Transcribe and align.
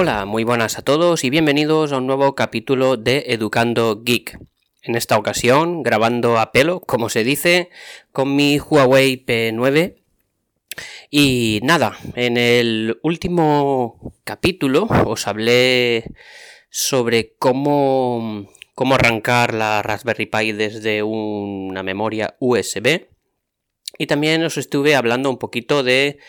Hola, 0.00 0.26
muy 0.26 0.44
buenas 0.44 0.78
a 0.78 0.82
todos 0.82 1.24
y 1.24 1.30
bienvenidos 1.30 1.90
a 1.90 1.96
un 1.96 2.06
nuevo 2.06 2.36
capítulo 2.36 2.96
de 2.96 3.24
Educando 3.30 4.04
Geek. 4.04 4.38
En 4.84 4.94
esta 4.94 5.18
ocasión, 5.18 5.82
grabando 5.82 6.38
a 6.38 6.52
pelo, 6.52 6.78
como 6.78 7.08
se 7.08 7.24
dice, 7.24 7.68
con 8.12 8.36
mi 8.36 8.60
Huawei 8.60 9.26
P9. 9.26 9.96
Y 11.10 11.58
nada, 11.64 11.98
en 12.14 12.36
el 12.36 13.00
último 13.02 14.14
capítulo 14.22 14.86
os 15.04 15.26
hablé 15.26 16.04
sobre 16.70 17.34
cómo, 17.36 18.48
cómo 18.76 18.94
arrancar 18.94 19.52
la 19.52 19.82
Raspberry 19.82 20.26
Pi 20.26 20.52
desde 20.52 21.02
una 21.02 21.82
memoria 21.82 22.36
USB. 22.38 23.08
Y 23.98 24.06
también 24.06 24.44
os 24.44 24.58
estuve 24.58 24.94
hablando 24.94 25.28
un 25.28 25.38
poquito 25.38 25.82
de 25.82 26.20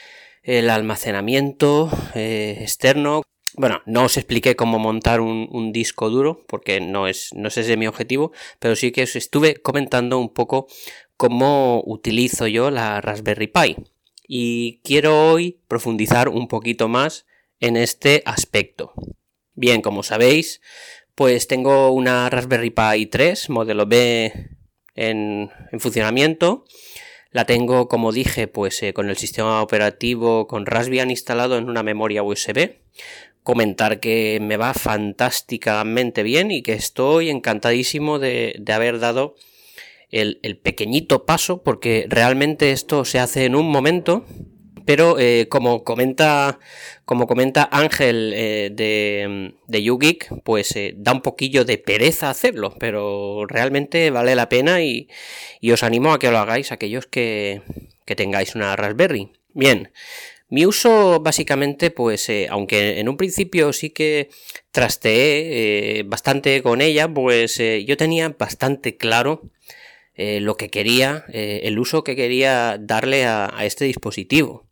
el 0.42 0.72
almacenamiento 0.72 1.92
eh, 2.16 2.58
externo. 2.62 3.22
Bueno, 3.60 3.82
no 3.86 4.06
os 4.06 4.16
expliqué 4.16 4.56
cómo 4.56 4.80
montar 4.80 5.20
un, 5.20 5.74
disco 5.74 6.10
duro, 6.10 6.46
porque 6.48 6.80
no 6.80 7.10
es, 7.10 7.34
no 7.34 7.50
es 7.50 7.58
ese 7.58 7.76
mi 7.76 7.88
objetivo, 7.88 8.32
pero 8.58 8.74
sí 8.78 8.94
que 8.94 9.04
os 9.04 9.18
estuve 9.18 9.56
comentando 9.56 10.18
un 10.18 10.34
poco 10.34 10.68
cómo 11.18 11.84
utilizo 11.86 12.48
yo 12.48 12.72
la 12.72 13.02
Raspberry 13.02 13.48
Pi. 13.48 13.76
Y 14.26 14.80
quiero 14.86 15.30
hoy 15.30 15.60
profundizar 15.68 16.30
un 16.30 16.48
poquito 16.48 16.88
más 16.88 17.26
en 17.60 17.76
este 17.76 18.24
aspecto. 18.26 18.94
Bien, 19.56 19.82
como 19.82 20.04
sabéis, 20.04 20.62
pues 21.14 21.48
tengo 21.48 21.92
una 21.92 22.30
Raspberry 22.30 22.70
Pi 22.70 23.08
3, 23.08 23.50
modelo 23.50 23.86
B 23.86 24.32
en, 24.96 25.52
en 25.70 25.80
funcionamiento. 25.82 26.64
La 27.32 27.46
tengo, 27.46 27.90
como 27.90 28.12
dije, 28.12 28.48
pues 28.48 28.82
eh, 28.82 28.94
con 28.94 29.10
el 29.10 29.18
sistema 29.18 29.62
operativo 29.62 30.48
con 30.48 30.66
Raspbian 30.66 31.12
instalado 31.12 31.58
en 31.58 31.70
una 31.70 31.84
memoria 31.84 32.24
USB. 32.24 32.78
Comentar 33.44 34.00
que 34.00 34.40
me 34.42 34.58
va 34.58 34.74
fantásticamente 34.74 36.24
bien 36.24 36.52
y 36.52 36.62
que 36.62 36.74
estoy 36.74 37.30
encantadísimo 37.30 38.20
de, 38.20 38.62
haber 38.74 39.00
dado 39.00 39.36
el, 40.12 40.40
el, 40.44 40.58
pequeñito 40.58 41.26
paso 41.26 41.64
porque 41.64 42.06
realmente 42.10 42.72
esto 42.72 43.06
se 43.06 43.20
hace 43.20 43.46
en 43.46 43.56
un 43.56 43.70
momento 43.70 44.26
pero 44.90 45.20
eh, 45.20 45.46
como 45.50 45.84
comenta 45.84 46.58
como 47.06 47.28
comenta 47.28 47.70
Ángel 47.72 48.34
eh, 48.34 48.72
de, 48.74 49.54
de 49.68 49.84
YouGeek, 49.84 50.42
pues 50.44 50.76
eh, 50.76 50.96
da 50.98 51.12
un 51.12 51.22
poquillo 51.22 51.64
de 51.64 51.78
pereza 51.78 52.32
hacerlo, 52.32 52.74
pero 52.80 53.46
realmente 53.46 54.10
vale 54.10 54.34
la 54.34 54.50
pena 54.50 54.82
y, 54.82 55.08
os 55.72 55.84
animo 55.84 56.12
a 56.12 56.18
que 56.18 56.32
lo 56.32 56.40
hagáis 56.40 56.72
aquellos 56.72 57.06
que, 57.06 57.62
que 58.06 58.16
tengáis 58.16 58.56
una 58.56 58.76
Raspberry. 58.76 59.32
Bien, 59.54 59.92
mi 60.50 60.66
uso 60.66 61.20
básicamente, 61.20 61.92
pues 61.92 62.30
aunque 62.50 63.00
en 63.00 63.08
un 63.10 63.18
principio 63.18 63.72
sí 63.74 63.92
que 63.92 64.30
trasteé 64.72 66.04
bastante 66.04 66.62
con 66.64 66.82
ella, 66.82 67.08
pues 67.08 67.62
yo 67.86 67.98
tenía 67.98 68.30
bastante 68.30 68.98
claro 68.98 69.50
lo 70.16 70.58
que 70.58 70.70
quería, 70.70 71.26
el 71.30 71.80
uso 71.80 72.04
que 72.04 72.16
quería 72.16 72.78
darle 72.80 73.26
a 73.26 73.60
este 73.62 73.86
dispositivo 73.86 74.70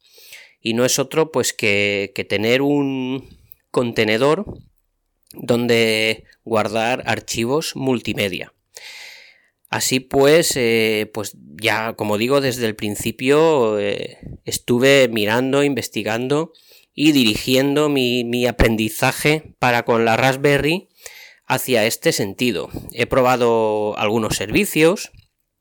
y 0.68 0.74
no 0.74 0.84
es 0.84 1.00
otro 1.00 1.32
pues 1.32 1.54
que, 1.54 2.12
tener 2.28 2.62
un 2.62 3.30
contenedor 3.72 4.46
donde 5.34 6.26
guardar 6.44 7.04
archivos 7.06 7.76
multimedia. 7.76 8.54
Así 9.78 10.00
pues, 10.00 10.54
eh, 10.56 11.08
pues 11.14 11.38
ya 11.62 11.94
como 11.94 12.18
digo 12.18 12.42
desde 12.42 12.66
el 12.66 12.76
principio 12.76 13.78
eh, 13.78 14.18
estuve 14.44 15.08
mirando, 15.08 15.64
investigando 15.64 16.52
y 16.96 17.12
dirigiendo 17.12 17.88
mi, 17.88 18.24
mi, 18.24 18.48
aprendizaje 18.48 19.54
para 19.60 19.86
con 19.86 20.04
la 20.04 20.18
Raspberry 20.18 20.90
hacia 21.46 21.86
este 21.86 22.12
sentido. 22.12 22.70
He 22.92 23.06
probado 23.06 23.96
algunos 24.00 24.36
servicios, 24.36 25.12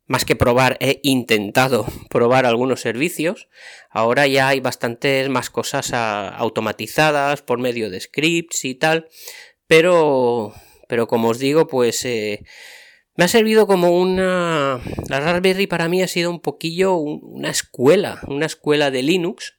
más 0.07 0.25
que 0.25 0.35
probar, 0.35 0.79
he 0.81 0.99
intentado 1.03 1.85
probar 2.09 2.47
algunos 2.47 2.81
servicios. 2.81 3.51
Ahora 3.91 4.27
ya 4.27 4.49
hay 4.49 4.61
bastantes 4.61 5.29
más 5.29 5.51
cosas 5.51 5.93
automatizadas 5.93 7.43
por 7.43 7.59
medio 7.59 7.91
de 7.91 8.01
scripts 8.01 8.65
y 8.65 8.77
tal. 8.77 9.11
Pero, 9.67 10.55
pero 10.89 11.07
como 11.07 11.29
os 11.29 11.39
digo, 11.39 11.67
pues 11.67 12.03
eh, 12.07 12.47
me 13.17 13.25
ha 13.25 13.29
servido 13.29 13.67
como 13.67 13.99
una... 13.99 14.81
La 15.09 15.21
Raspberry 15.21 15.67
para 15.67 15.89
mí 15.89 16.03
ha 16.03 16.09
sido 16.09 16.31
un 16.31 16.41
poquillo 16.41 16.97
una 16.97 17.51
escuela, 17.51 18.21
una 18.29 18.47
escuela 18.47 18.91
de 18.91 19.03
Linux. 19.03 19.55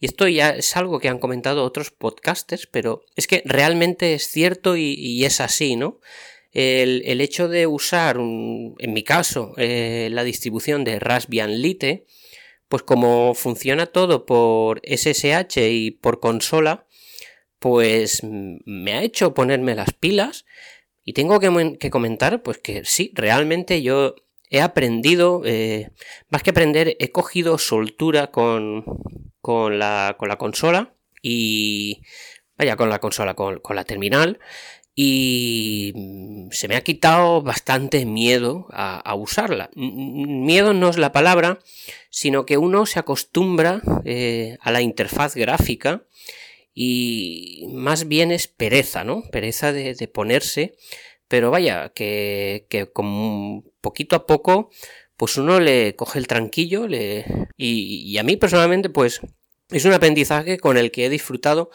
Y 0.00 0.06
esto 0.06 0.28
ya 0.28 0.50
es 0.50 0.76
algo 0.76 0.98
que 0.98 1.08
han 1.08 1.18
comentado 1.18 1.64
otros 1.64 1.90
podcasters, 1.90 2.66
pero 2.66 3.02
es 3.14 3.26
que 3.26 3.42
realmente 3.44 4.14
es 4.14 4.30
cierto 4.30 4.76
y, 4.76 5.24
es 5.24 5.40
así, 5.40 5.76
¿no? 5.76 6.00
el, 6.52 7.20
hecho 7.20 7.48
de 7.48 7.66
usar, 7.66 8.16
en 8.16 8.92
mi 8.92 9.02
caso, 9.04 9.52
eh, 9.56 10.08
la 10.10 10.24
distribución 10.24 10.84
de 10.84 10.98
Raspbian 10.98 11.60
Lite, 11.60 12.06
pues 12.68 12.82
como 12.82 13.34
funciona 13.34 13.86
todo 13.86 14.26
por 14.26 14.80
SSH 14.84 15.70
y 15.70 15.92
por 15.92 16.18
consola, 16.18 16.86
pues 17.58 18.22
me 18.22 18.94
ha 18.94 19.02
hecho 19.02 19.34
ponerme 19.34 19.74
las 19.74 19.92
pilas 19.92 20.44
y 21.06 21.12
tengo 21.12 21.38
que, 21.38 21.90
comentar 21.90 22.42
pues 22.42 22.58
que 22.58 22.84
sí, 22.84 23.12
realmente 23.14 23.80
yo 23.80 24.16
he 24.50 24.60
aprendido, 24.60 25.42
eh, 25.44 25.92
más 26.28 26.42
que 26.42 26.50
aprender, 26.50 26.96
he 26.98 27.12
cogido 27.12 27.58
soltura 27.58 28.32
con, 28.32 28.84
con, 29.40 29.78
la, 29.78 30.16
con 30.18 30.28
la 30.28 30.36
consola 30.36 30.94
y... 31.22 32.02
Vaya, 32.58 32.76
con 32.76 32.88
la 32.88 33.00
consola, 33.00 33.34
con, 33.34 33.60
la 33.68 33.84
terminal 33.84 34.40
y 34.94 35.92
se 36.52 36.68
me 36.68 36.76
ha 36.76 36.80
quitado 36.80 37.42
bastante 37.42 38.06
miedo 38.06 38.66
a, 38.70 39.14
usarla. 39.14 39.68
Miedo 39.74 40.72
no 40.72 40.88
es 40.88 40.96
la 40.96 41.12
palabra, 41.12 41.58
sino 42.08 42.46
que 42.46 42.56
uno 42.56 42.86
se 42.86 42.98
acostumbra 42.98 43.82
eh, 44.06 44.56
a 44.62 44.72
la 44.72 44.80
interfaz 44.80 45.34
gráfica 45.34 46.06
y 46.78 47.64
más 47.72 48.06
bien 48.06 48.30
es 48.30 48.48
pereza, 48.48 49.02
¿no? 49.02 49.22
Pereza 49.32 49.72
de, 49.72 49.94
ponerse, 50.08 50.76
pero 51.26 51.50
vaya, 51.50 51.90
que, 51.94 52.66
que 52.68 52.92
con 52.92 53.64
poquito 53.80 54.14
a 54.14 54.26
poco, 54.26 54.70
pues 55.16 55.38
uno 55.38 55.58
le 55.58 55.96
coge 55.96 56.18
el 56.18 56.26
tranquillo 56.26 56.86
y, 56.86 57.24
y 57.56 58.18
a 58.18 58.22
mí 58.22 58.36
personalmente, 58.36 58.90
pues 58.90 59.22
es 59.70 59.86
un 59.86 59.94
aprendizaje 59.94 60.58
con 60.58 60.76
el 60.76 60.90
que 60.90 61.06
he 61.06 61.08
disfrutado 61.08 61.70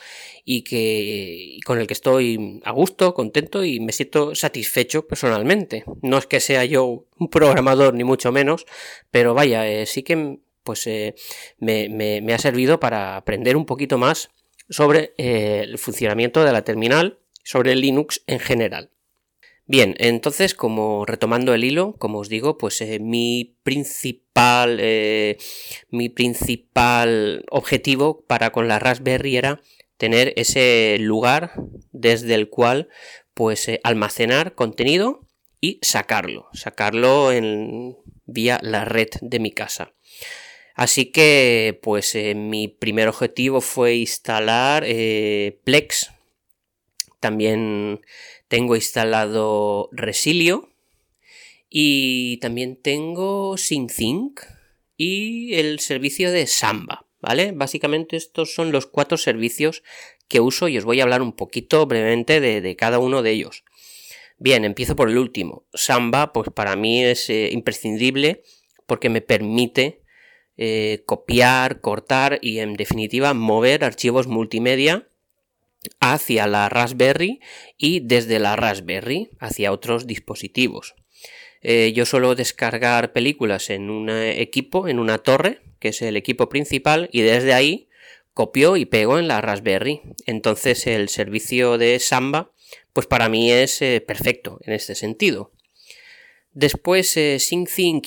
y 0.45 0.61
que 0.63 1.57
con 1.65 1.79
el 1.79 1.87
que 1.87 1.93
estoy 1.93 2.61
a 2.63 2.71
gusto, 2.71 3.15
contento 3.15 3.65
y 3.65 3.79
me 3.79 3.93
siento 3.93 4.35
satisfecho 4.35 5.07
personalmente. 5.07 5.83
No 6.03 6.19
es 6.19 6.27
que 6.27 6.39
sea 6.39 6.63
yo 6.63 7.07
un 7.17 7.29
programador 7.29 7.95
ni 7.95 8.03
mucho 8.03 8.31
menos, 8.31 8.67
pero 9.09 9.33
vaya, 9.33 9.67
eh, 9.67 9.87
sí 9.87 10.03
que 10.03 10.39
pues 10.63 10.85
eh, 10.85 11.15
me, 11.57 12.33
ha 12.33 12.37
servido 12.37 12.79
para 12.79 13.17
aprender 13.17 13.57
un 13.57 13.65
poquito 13.65 13.97
más 13.97 14.29
sobre 14.71 15.13
eh, 15.17 15.61
el 15.63 15.77
funcionamiento 15.77 16.43
de 16.43 16.51
la 16.51 16.63
terminal, 16.63 17.19
sobre 17.43 17.75
Linux 17.75 18.23
en 18.25 18.39
general. 18.39 18.89
Bien, 19.67 19.95
entonces, 19.99 20.55
como 20.55 21.05
retomando 21.05 21.53
el 21.53 21.63
hilo, 21.63 21.95
como 21.97 22.19
os 22.19 22.29
digo, 22.29 22.57
pues 22.57 22.81
eh, 22.81 22.99
mi 22.99 23.57
principal. 23.63 24.77
Eh, 24.81 25.37
mi 25.89 26.09
principal 26.09 27.45
objetivo 27.51 28.25
para 28.25 28.51
con 28.51 28.67
la 28.67 28.79
Raspberry 28.79 29.37
era 29.37 29.61
tener 29.97 30.33
ese 30.35 30.97
lugar 30.99 31.53
desde 31.91 32.33
el 32.33 32.49
cual 32.49 32.89
pues 33.33 33.69
almacenar 33.83 34.55
contenido 34.55 35.27
y 35.59 35.79
sacarlo. 35.83 36.47
Sacarlo 36.53 37.31
en, 37.31 37.97
vía 38.25 38.59
la 38.61 38.85
red 38.85 39.09
de 39.21 39.39
mi 39.39 39.51
casa. 39.51 39.93
Así 40.75 41.05
que, 41.05 41.79
pues 41.83 42.15
mi 42.35 42.67
primer 42.67 43.07
objetivo 43.07 43.61
fue 43.61 43.95
instalar 43.95 44.85
Plex. 45.63 46.11
También 47.19 48.01
tengo 48.47 48.75
instalado 48.75 49.89
Resilio 49.91 50.71
y 51.69 52.37
también 52.37 52.75
tengo 52.75 53.57
SyncThink 53.57 54.41
y 54.97 55.55
el 55.55 55.79
servicio 55.79 56.31
de 56.31 56.45
Samba, 56.45 57.07
¿vale? 57.21 57.53
Básicamente 57.53 58.17
estos 58.17 58.53
son 58.53 58.73
los 58.73 58.87
cuatro 58.87 59.17
servicios 59.17 59.81
que 60.27 60.41
uso 60.41 60.67
y 60.67 60.77
os 60.77 60.83
voy 60.83 60.99
a 60.99 61.03
hablar 61.03 61.21
un 61.21 61.31
poquito 61.31 61.85
brevemente 61.85 62.41
de, 62.41 62.75
cada 62.75 62.99
uno 62.99 63.23
de 63.23 63.31
ellos. 63.31 63.63
Bien, 64.37 64.65
empiezo 64.65 64.97
por 64.97 65.09
el 65.09 65.17
último. 65.17 65.65
Samba, 65.73 66.33
pues 66.33 66.49
para 66.53 66.75
mí 66.75 67.03
es 67.03 67.29
eh, 67.29 67.49
imprescindible 67.53 68.43
porque 68.85 69.09
me 69.09 69.21
permite 69.21 70.00
eh, 70.57 71.03
copiar, 71.05 71.81
cortar 71.81 72.39
y 72.41 72.59
en 72.59 72.73
definitiva 72.73 73.33
mover 73.33 73.83
archivos 73.83 74.27
multimedia 74.27 75.07
hacia 75.99 76.47
la 76.47 76.69
Raspberry 76.69 77.39
y 77.77 78.01
desde 78.01 78.39
la 78.39 78.55
Raspberry 78.55 79.29
hacia 79.39 79.71
otros 79.71 80.07
dispositivos. 80.07 80.95
Eh, 81.61 81.93
yo 81.95 82.05
suelo 82.05 82.35
descargar 82.35 83.13
películas 83.13 83.69
en 83.69 83.89
un 83.89 84.09
equipo, 84.09 84.87
en 84.87 84.99
una 84.99 85.19
torre, 85.19 85.61
que 85.79 85.89
es 85.89 86.01
el 86.01 86.17
equipo 86.17 86.49
principal, 86.49 87.09
y 87.11 87.21
desde 87.21 87.53
ahí 87.53 87.89
copio 88.33 88.77
y 88.77 88.85
pego 88.85 89.19
en 89.19 89.27
la 89.27 89.41
Raspberry. 89.41 90.01
Entonces 90.25 90.87
el 90.87 91.09
servicio 91.09 91.77
de 91.77 91.99
Samba, 91.99 92.51
pues 92.93 93.07
para 93.07 93.29
mí 93.29 93.51
es 93.51 93.81
eh, 93.81 94.03
perfecto 94.05 94.59
en 94.63 94.73
este 94.73 94.95
sentido. 94.95 95.51
Después, 96.53 97.15
eh, 97.17 97.37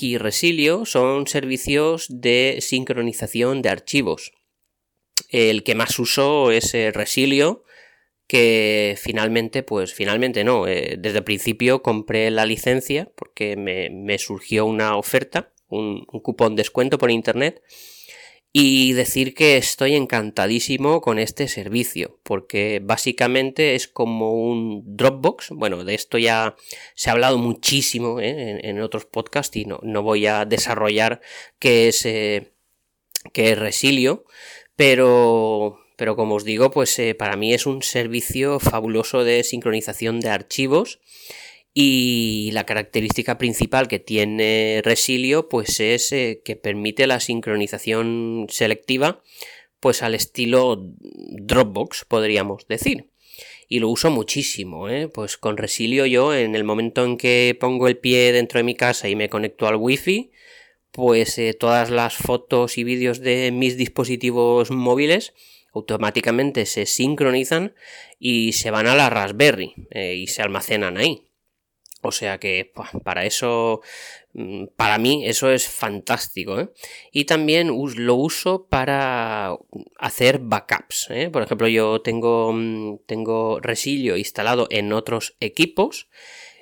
y 0.01 0.19
Resilio 0.19 0.85
son 0.85 1.27
servicios 1.27 2.07
de 2.09 2.59
sincronización 2.61 3.63
de 3.63 3.71
archivos. 3.71 4.33
El 5.31 5.63
que 5.63 5.75
más 5.75 5.99
uso 5.99 6.51
es 6.51 6.75
eh, 6.75 6.93
Resilio, 6.93 7.65
que 8.27 8.97
finalmente, 9.01 9.63
pues 9.63 9.95
finalmente 9.95 10.45
no, 10.45 10.65
desde 10.65 11.19
el 11.19 11.25
principio 11.25 11.83
compré 11.83 12.31
la 12.31 12.47
licencia 12.47 13.11
porque 13.17 13.57
me, 13.57 14.19
surgió 14.19 14.65
una 14.65 14.97
oferta, 14.97 15.53
un 15.69 16.05
cupón 16.07 16.57
descuento 16.57 16.97
por 16.99 17.11
internet 17.11 17.63
y 18.57 18.93
decir 18.93 19.35
que 19.35 19.57
estoy 19.57 19.97
encantadísimo 19.97 21.01
con 21.01 21.19
este 21.19 21.49
servicio, 21.49 22.21
porque 22.23 22.81
básicamente 22.81 23.75
es 23.75 23.89
como 23.89 24.33
un 24.35 24.97
Dropbox. 24.97 25.49
Bueno, 25.51 25.83
de 25.83 25.97
esto 25.97 26.19
ya 26.19 26.55
se 26.95 27.11
ha 27.11 27.15
hablado 27.15 27.37
muchísimo 27.37 28.21
¿eh? 28.21 28.61
en, 28.63 28.81
otros 28.81 29.07
podcasts 29.07 29.57
y 29.57 29.65
no, 29.65 29.81
no, 29.83 30.05
voy 30.05 30.29
a 30.29 30.45
desarrollar 30.45 31.21
qué 31.59 31.89
es, 31.89 32.07
eh, 32.07 32.53
es 33.35 33.59
Resilio, 33.59 34.25
pero, 34.77 35.81
pero 35.97 36.15
como 36.15 36.37
os 36.37 36.45
digo, 36.45 36.71
pues 36.71 36.97
eh, 37.01 37.17
para 37.17 37.37
mí 37.37 37.53
es 37.53 37.67
un 37.67 37.83
servicio 37.83 38.61
fabuloso 38.61 39.25
de 39.25 39.43
sincronización 39.43 40.21
de 40.21 40.31
archivos 40.31 41.01
y 41.77 42.51
la 42.53 42.65
característica 42.65 43.37
principal 43.37 43.89
que 43.89 43.99
tiene 43.99 44.81
Resilio 44.85 45.49
pues 45.49 45.81
es 45.81 46.13
eh, 46.13 46.41
que 46.45 46.55
permite 46.55 47.09
la 47.09 47.19
sincronización 47.19 48.47
selectiva 48.49 49.21
pues 49.81 50.05
al 50.05 50.15
estilo 50.15 50.81
Dropbox 51.01 52.05
podríamos 52.05 52.69
decir 52.69 53.11
y 53.69 53.81
lo 53.81 53.89
uso 53.89 54.13
muchísimo 54.13 54.89
¿eh? 54.89 55.09
pues 55.09 55.37
con 55.37 55.57
Resilio 55.57 56.07
yo 56.07 56.33
en 56.33 56.55
el 56.55 56.63
momento 56.63 57.05
en 57.05 57.17
que 57.17 57.57
pongo 57.59 57.89
el 57.89 57.99
pie 57.99 58.33
dentro 58.33 58.59
de 58.59 58.65
mi 58.65 58.77
casa 58.77 59.09
y 59.09 59.17
me 59.17 59.29
conecto 59.29 59.67
al 59.67 59.75
wifi 59.75 60.31
pues 60.93 61.39
eh, 61.39 61.55
todas 61.55 61.91
las 61.91 62.15
fotos 62.15 62.79
y 62.79 62.85
vídeos 62.85 63.19
de 63.19 63.51
mis 63.51 63.77
dispositivos 63.77 64.71
móviles 64.71 65.35
automáticamente 65.73 66.67
se 66.67 66.87
sincronizan 66.87 67.75
y 68.21 68.53
se 68.53 68.71
van 68.71 68.87
a 68.87 68.95
la 68.95 69.11
Raspberry 69.11 69.75
y 69.91 70.29
se 70.29 70.41
almacenan 70.41 70.99
ahí 70.99 71.25
o 72.05 72.13
sea 72.13 72.39
que 72.39 72.71
para 73.03 73.25
eso, 73.25 73.81
mm, 74.35 74.67
para 74.77 74.99
mí 74.99 75.27
eso 75.27 75.51
es 75.51 75.69
fantástico. 75.69 76.61
¿eh? 76.61 76.69
Y 77.13 77.25
también 77.25 77.69
lo 77.69 78.15
uso 78.15 78.67
para 78.69 79.57
hacer 79.99 80.39
backups. 80.39 81.09
¿eh? 81.11 81.31
Por 81.31 81.43
ejemplo, 81.43 81.67
yo 81.69 82.03
tengo, 82.03 82.53
mm, 82.53 82.99
tengo 83.07 83.59
Resilio 83.61 84.17
instalado 84.17 84.67
en 84.71 84.93
otros 84.93 85.37
equipos 85.41 86.09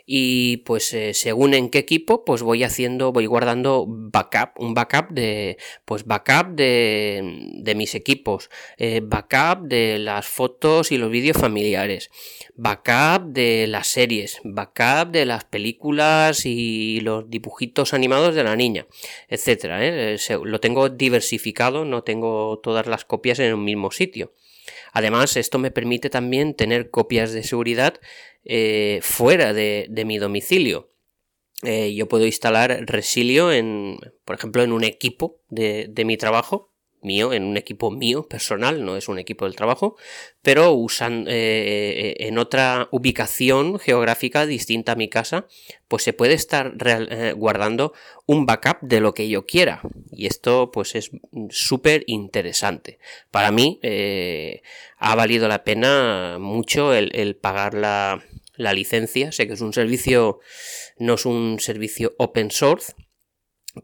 y 0.07 0.59
pues 0.59 0.93
eh, 0.95 1.15
según 1.15 1.55
en 1.55 1.71
qué 1.71 1.79
equipo 1.79 2.25
pues 2.25 2.43
voy 2.43 2.65
haciendo 2.65 3.13
voy 3.13 3.27
guardando 3.27 3.85
backup 3.89 4.59
un 4.59 4.75
backup 4.75 5.11
de 5.11 5.59
pues 5.85 6.05
backup 6.05 6.55
de, 6.55 7.51
de 7.55 7.75
mis 7.75 7.95
equipos 7.95 8.51
eh, 8.79 9.01
backup 9.03 9.67
de 9.67 9.99
las 9.99 10.27
fotos 10.27 10.93
y 10.93 10.99
los 10.99 11.11
vídeos 11.11 11.37
familiares 11.37 12.11
backup 12.55 13.33
de 13.33 13.67
las 13.69 13.89
series 13.89 14.41
backup 14.45 15.11
de 15.13 15.27
las 15.27 15.45
películas 15.45 16.47
y 16.47 17.01
los 17.01 17.29
dibujitos 17.31 17.95
animados 17.95 18.35
de 18.35 18.45
la 18.45 18.57
niña 18.57 18.87
etcétera 19.29 19.79
¿eh? 19.87 20.17
lo 20.45 20.61
tengo 20.61 20.89
diversificado 20.89 21.85
no 21.85 22.03
tengo 22.03 22.61
todas 22.63 22.87
las 22.87 23.05
copias 23.05 23.39
en 23.39 23.55
un 23.55 23.65
mismo 23.65 23.91
sitio 23.91 24.33
Además, 24.93 25.37
esto 25.37 25.59
me 25.59 25.71
permite 25.71 26.11
también 26.11 26.55
tener 26.55 26.91
copias 26.91 27.33
de 27.33 27.43
seguridad 27.43 27.99
eh, 28.45 29.01
fuera 29.03 29.53
de, 29.53 30.03
mi 30.07 30.19
domicilio. 30.19 30.91
Eh, 31.63 31.95
yo 31.95 32.09
puedo 32.09 32.27
instalar 32.27 32.85
Resilio 32.87 33.53
en, 33.53 33.99
por 34.25 34.37
ejemplo, 34.37 34.63
en 34.63 34.73
un 34.73 34.85
equipo 34.85 35.41
de, 35.49 35.87
de 35.89 36.05
mi 36.05 36.17
trabajo 36.17 36.72
mío, 37.03 37.33
en 37.33 37.45
un 37.45 37.57
equipo 37.57 37.91
mío 37.91 38.29
personal, 38.29 38.85
no 38.85 38.97
es 38.97 39.09
un 39.09 39.19
equipo 39.19 39.45
del 39.45 39.57
trabajo, 39.57 39.97
pero 40.43 40.73
usan 40.73 41.27
eh, 41.29 42.15
eh, 42.19 42.27
en 42.27 42.39
otra 42.39 42.89
ubicación 42.91 43.79
geográfica 43.79 44.47
distinta 44.47 44.93
a 44.93 44.97
mi 44.97 45.09
casa, 45.09 45.47
pues 45.89 46.03
se 46.03 46.13
puede 46.13 46.35
estar 46.35 46.75
eh, 46.85 47.33
guardando 47.37 47.93
un 48.27 48.47
backup 48.47 48.79
de 48.83 49.01
lo 49.01 49.15
que 49.15 49.29
yo 49.29 49.47
quiera. 49.47 49.83
Y 50.11 50.27
esto 50.27 50.71
pues 50.73 50.95
es 50.95 51.11
súper 51.51 52.05
interesante. 52.07 52.99
Para 53.31 53.51
mí 53.51 53.81
ha 54.99 55.15
valido 55.15 55.49
la 55.49 55.65
pena 55.65 56.39
mucho 56.41 56.95
el, 56.95 57.37
pagar 57.37 57.75
la, 57.75 58.23
la 58.57 58.73
licencia. 58.73 59.33
Sé 59.33 59.47
que 59.47 59.55
es 59.55 59.61
un 59.61 59.73
servicio, 59.73 60.41
no 60.99 61.15
es 61.15 61.27
un 61.27 61.59
servicio 61.61 62.15
open 62.19 62.51
source, 62.51 62.95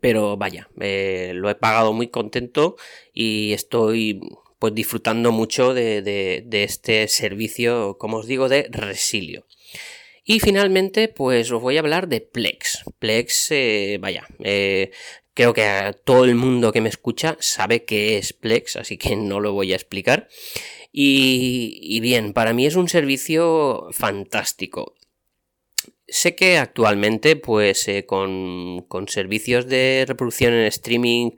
pero 0.00 0.37
vaya, 0.37 0.69
eh, 0.81 1.32
lo 1.35 1.49
he 1.50 1.55
pagado 1.55 1.93
muy 1.93 2.08
contento 2.08 2.76
y 3.12 3.52
estoy 3.52 4.20
pues 4.58 4.75
disfrutando 4.75 5.32
mucho 5.32 5.73
de, 5.73 6.44
este 6.50 7.06
servicio, 7.08 7.96
como 7.99 8.19
os 8.19 8.26
digo, 8.26 8.49
de 8.49 8.69
Resilio. 8.70 9.46
Y 10.25 10.40
finalmente, 10.40 11.08
pues 11.08 11.50
os 11.50 11.62
voy 11.62 11.76
a 11.76 11.81
hablar 11.81 12.08
de 12.08 12.20
Plex. 12.20 12.85
Plex, 12.99 13.52
eh, 13.52 13.99
vaya, 14.00 14.26
eh, 14.44 14.90
creo 15.32 15.55
que 15.55 15.94
todo 16.05 16.25
el 16.25 16.34
mundo 16.34 16.73
que 16.73 16.82
me 16.82 16.91
escucha 16.91 17.37
sabe 17.41 17.84
qué 17.84 18.19
es 18.19 18.34
Plex, 18.34 18.76
así 18.76 18.99
que 18.99 19.17
no 19.17 19.41
lo 19.41 19.52
voy 19.52 19.73
a 19.73 19.76
explicar. 19.76 20.29
y 20.93 22.00
bien, 22.00 22.32
para 22.32 22.52
mí 22.52 22.67
es 22.67 22.75
un 22.75 22.88
servicio 22.88 23.88
fantástico. 23.93 24.97
Sé 26.10 26.34
que 26.34 26.56
actualmente, 26.56 27.37
pues 27.37 27.87
eh, 27.87 28.06
con, 28.06 28.87
servicios 29.08 29.66
de 29.66 30.06
reproducción 30.08 30.55
en 30.55 30.65
streaming 30.65 31.32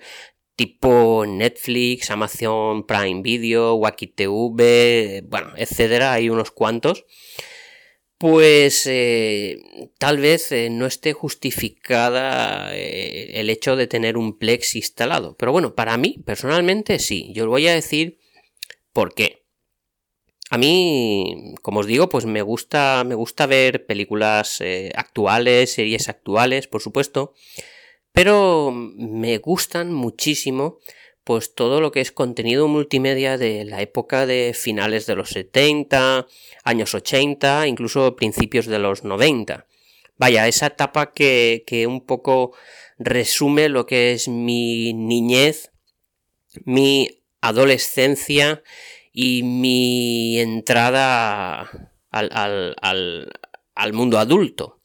tipo 0.54 1.24
Netflix, 1.26 2.10
Amazon 2.10 2.86
Prime 2.86 3.22
Video, 3.22 3.74
Wacky 3.74 4.06
TV, 4.06 5.24
bueno, 5.26 5.52
etcétera, 5.56 6.12
hay 6.12 6.28
unos 6.30 6.52
cuantos. 6.52 7.04
Pues 8.16 8.86
eh, 8.86 9.58
tal 9.98 10.18
vez 10.18 10.52
eh, 10.52 10.68
no 10.70 10.86
esté 10.86 11.14
justificada 11.14 12.76
el 12.76 13.48
hecho 13.50 13.76
de 13.76 13.86
tener 13.86 14.16
un 14.16 14.38
Plex 14.38 14.76
instalado. 14.76 15.36
Pero 15.36 15.52
bueno, 15.52 15.74
para 15.74 15.96
mí, 15.96 16.16
personalmente, 16.24 16.98
sí. 16.98 17.32
Yo 17.34 17.44
os 17.44 17.50
voy 17.50 17.66
a 17.66 17.74
decir 17.74 18.18
por 18.92 19.14
qué. 19.14 19.39
A 20.52 20.58
mí, 20.58 21.54
como 21.62 21.80
os 21.80 21.86
digo, 21.86 22.08
pues 22.08 22.26
me 22.26 22.42
gusta, 22.42 23.04
me 23.04 23.14
gusta 23.14 23.46
ver 23.46 23.86
películas 23.86 24.60
eh, 24.60 24.90
actuales, 24.96 25.72
series 25.72 26.08
actuales, 26.08 26.66
por 26.66 26.82
supuesto, 26.82 27.34
pero 28.12 28.72
me 28.72 29.38
gustan 29.38 29.92
muchísimo 29.92 30.80
pues 31.22 31.54
todo 31.54 31.80
lo 31.80 31.92
que 31.92 32.00
es 32.00 32.10
contenido 32.10 32.66
multimedia 32.66 33.38
de 33.38 33.64
la 33.64 33.80
época 33.80 34.26
de 34.26 34.52
finales 34.52 35.06
de 35.06 35.14
los 35.14 35.30
70, 35.30 36.26
años 36.64 36.94
80, 36.94 37.68
incluso 37.68 38.16
principios 38.16 38.66
de 38.66 38.80
los 38.80 39.04
90. 39.04 39.66
Vaya, 40.16 40.48
esa 40.48 40.66
etapa 40.66 41.12
que, 41.12 41.62
que 41.64 41.86
un 41.86 42.04
poco 42.04 42.56
resume 42.98 43.68
lo 43.68 43.86
que 43.86 44.12
es 44.12 44.26
mi 44.26 44.92
niñez, 44.94 45.70
mi 46.64 47.22
adolescencia 47.40 48.64
y 49.12 49.42
mi 49.42 50.38
entrada 50.38 51.70
al, 52.10 53.92
mundo 53.92 54.18
adulto. 54.18 54.80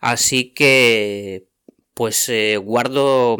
Así 0.00 0.52
que, 0.52 1.46
pues 1.94 2.28
eh, 2.28 2.56
guardo, 2.56 3.36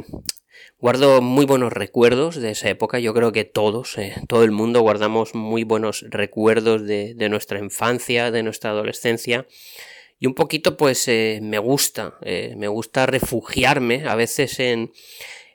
guardo 0.79 1.21
muy 1.21 1.45
buenos 1.45 1.73
recuerdos 1.73 2.37
de 2.37 2.51
esa 2.53 2.69
época. 2.71 2.99
Yo 2.99 3.13
creo 3.15 3.33
que 3.33 3.45
todos, 3.45 3.99
eh, 3.99 4.15
todo 4.29 4.45
el 4.45 4.53
mundo 4.53 4.81
guardamos 4.81 5.35
muy 5.35 5.65
buenos 5.65 6.05
recuerdos 6.09 6.87
de, 6.87 7.15
nuestra 7.29 7.59
infancia, 7.59 8.31
de 8.31 8.43
nuestra 8.43 8.71
adolescencia. 8.71 9.47
Y 10.19 10.27
un 10.27 10.35
poquito, 10.35 10.77
pues, 10.77 11.09
eh, 11.09 11.41
me 11.43 11.59
gusta, 11.59 12.19
me 12.57 12.69
gusta 12.69 13.07
refugiarme 13.07 14.05
a 14.07 14.15
veces 14.15 14.61
en, 14.61 14.93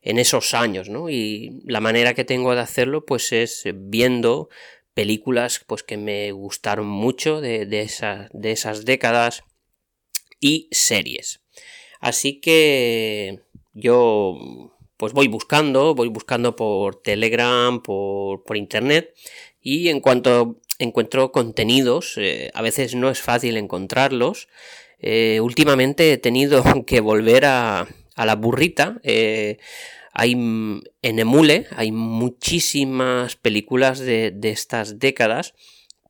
en 0.01 0.19
esos 0.19 0.53
años, 0.53 0.89
¿no? 0.89 1.09
Y 1.09 1.61
la 1.65 1.81
manera 1.81 2.13
que 2.13 2.25
tengo 2.25 2.53
de 2.53 2.61
hacerlo, 2.61 3.05
pues 3.05 3.31
es 3.31 3.63
viendo 3.73 4.49
películas 4.93 5.61
pues, 5.67 5.83
que 5.83 5.97
me 5.97 6.31
gustaron 6.31 6.87
mucho 6.87 7.41
de, 7.41 7.65
de, 7.65 7.89
de 8.33 8.51
esas 8.51 8.85
décadas 8.85 9.43
y 10.39 10.69
series. 10.71 11.41
Así 11.99 12.39
que 12.39 13.41
yo 13.73 14.73
pues 14.97 15.13
voy 15.13 15.27
buscando, 15.27 15.93
voy 15.93 16.07
buscando 16.07 16.55
por 16.55 17.01
Telegram, 17.01 17.81
por, 17.81 18.43
por 18.43 18.57
internet 18.57 19.13
y 19.61 19.89
en 19.89 19.99
cuanto 19.99 20.59
encuentro 20.79 21.31
contenidos, 21.31 22.13
eh, 22.17 22.49
a 22.53 22.61
veces 22.61 22.95
no 22.95 23.09
es 23.09 23.21
fácil 23.21 23.57
encontrarlos. 23.57 24.47
Eh, 24.99 25.39
últimamente 25.41 26.13
he 26.13 26.17
tenido 26.17 26.63
que 26.85 27.01
volver 27.01 27.45
a, 27.45 27.87
a 28.17 28.25
la 28.25 28.35
burrita. 28.35 28.99
Eh, 29.03 29.57
Hay 30.11 30.33
en 30.33 31.19
Emule, 31.19 31.67
hay 31.75 31.91
muchísimas 31.91 33.35
películas 33.35 33.99
de, 33.99 34.31
de 34.31 34.49
estas 34.49 34.99
décadas 34.99 35.53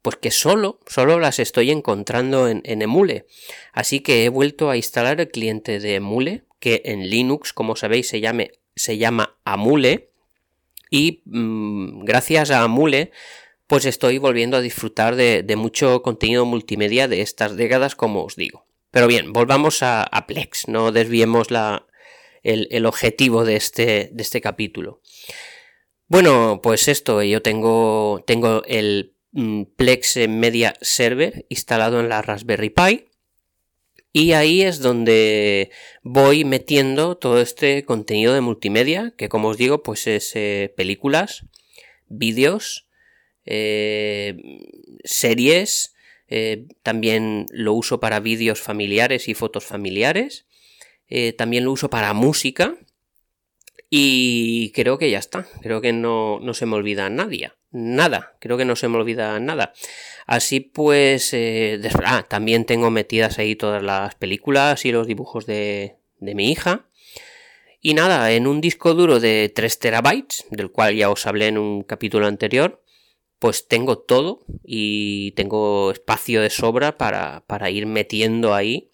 pues 0.07 0.15
que 0.15 0.31
solo, 0.31 0.79
solo 0.87 1.19
las 1.19 1.37
estoy 1.37 1.69
encontrando 1.69 2.47
en, 2.47 2.61
Emule. 2.63 3.25
Así 3.73 3.99
que 3.99 4.23
he 4.23 4.29
vuelto 4.29 4.69
a 4.69 4.77
instalar 4.77 5.19
el 5.19 5.27
cliente 5.27 5.81
de 5.81 5.95
Emule, 5.95 6.45
que 6.61 6.81
en 6.85 7.09
Linux, 7.09 7.51
como 7.51 7.75
sabéis, 7.75 8.07
se, 8.07 8.21
se 8.73 8.97
llama 8.97 9.35
Amule. 9.43 10.11
Y 10.89 11.23
mm, 11.25 12.05
gracias 12.05 12.51
a 12.51 12.63
Amule, 12.63 13.11
pues 13.67 13.85
estoy 13.85 14.17
volviendo 14.17 14.55
a 14.55 14.61
disfrutar 14.61 15.17
de, 15.17 15.43
mucho 15.57 16.01
contenido 16.01 16.45
multimedia 16.45 17.09
de 17.09 17.19
estas 17.19 17.57
décadas, 17.57 17.95
como 17.95 18.23
os 18.23 18.37
digo. 18.37 18.63
Pero 18.91 19.07
bien, 19.07 19.33
volvamos 19.33 19.83
a, 19.83 20.09
Plex, 20.25 20.69
no 20.69 20.93
desviemos 20.93 21.51
la, 21.51 21.85
el, 22.43 22.67
el, 22.71 22.85
objetivo 22.85 23.45
de 23.45 23.55
este, 23.55 24.09
de 24.11 24.23
este 24.23 24.41
capítulo. 24.41 25.01
Bueno, 26.07 26.61
pues 26.63 26.87
esto, 26.87 27.21
yo 27.23 27.41
tengo, 27.41 28.23
tengo 28.25 28.63
el 28.65 29.17
Mm, 29.37 29.65
Plex 29.75 30.17
Media 30.27 30.73
Server 30.81 31.45
instalado 31.49 31.99
en 31.99 32.09
la 32.09 32.23
Raspberry 32.23 32.71
Pi. 32.71 33.05
Y 34.11 34.31
ahí 34.31 34.63
es 34.63 34.79
donde 34.79 35.69
voy 36.01 36.43
metiendo 36.43 37.17
todo 37.17 37.39
este 37.39 37.85
contenido 37.85 38.33
de 38.33 38.41
multimedia, 38.41 39.13
que 39.15 39.29
como 39.29 39.49
os 39.49 39.57
digo, 39.57 39.83
pues 39.83 40.07
es 40.07 40.35
eh, 40.35 40.73
películas, 40.75 41.45
vídeos, 42.07 42.87
eh, 43.45 44.37
series, 45.03 45.93
eh, 46.29 46.65
también 46.81 47.45
lo 47.51 47.73
uso 47.73 47.99
para 47.99 48.19
vídeos 48.19 48.59
familiares 48.59 49.27
y 49.27 49.35
fotos 49.35 49.65
familiares, 49.65 50.46
también 51.37 51.65
lo 51.65 51.71
uso 51.71 51.89
para 51.89 52.13
música, 52.13 52.75
y 53.89 54.71
creo 54.71 54.97
que 54.97 55.09
ya 55.09 55.19
está, 55.19 55.47
creo 55.61 55.81
que 55.81 55.93
no, 55.93 56.39
no 56.41 56.53
se 56.53 56.65
me 56.65 56.75
olvida 56.75 57.09
nadie 57.09 57.51
nada, 57.71 58.35
creo 58.39 58.57
que 58.57 58.65
no 58.65 58.75
se 58.75 58.87
me 58.87 58.97
olvida 58.97 59.39
nada. 59.39 59.73
Así 60.25 60.59
pues, 60.59 61.33
eh, 61.33 61.79
ah, 62.05 62.25
también 62.27 62.65
tengo 62.65 62.89
metidas 62.89 63.39
ahí 63.39 63.55
todas 63.55 63.83
las 63.83 64.15
películas 64.15 64.85
y 64.85 64.91
los 64.91 65.07
dibujos 65.07 65.45
de, 65.45 65.97
de 66.19 66.35
mi 66.35 66.51
hija. 66.51 66.89
Y 67.79 67.93
nada, 67.93 68.31
en 68.31 68.47
un 68.47 68.59
disco 68.59 68.93
duro 68.93 69.19
de 69.19 69.51
3 69.53 69.79
terabytes, 69.79 70.45
del 70.49 70.71
cual 70.71 70.95
ya 70.95 71.09
os 71.09 71.25
hablé 71.27 71.47
en 71.47 71.57
un 71.57 71.83
capítulo 71.83 72.27
anterior, 72.27 72.83
pues 73.39 73.67
tengo 73.67 73.99
todo 73.99 74.39
y 74.63 75.31
tengo 75.33 75.91
espacio 75.91 76.41
de 76.41 76.49
sobra 76.49 76.97
para, 76.97 77.45
para 77.45 77.69
ir 77.69 77.85
metiendo 77.85 78.55
ahí 78.55 78.89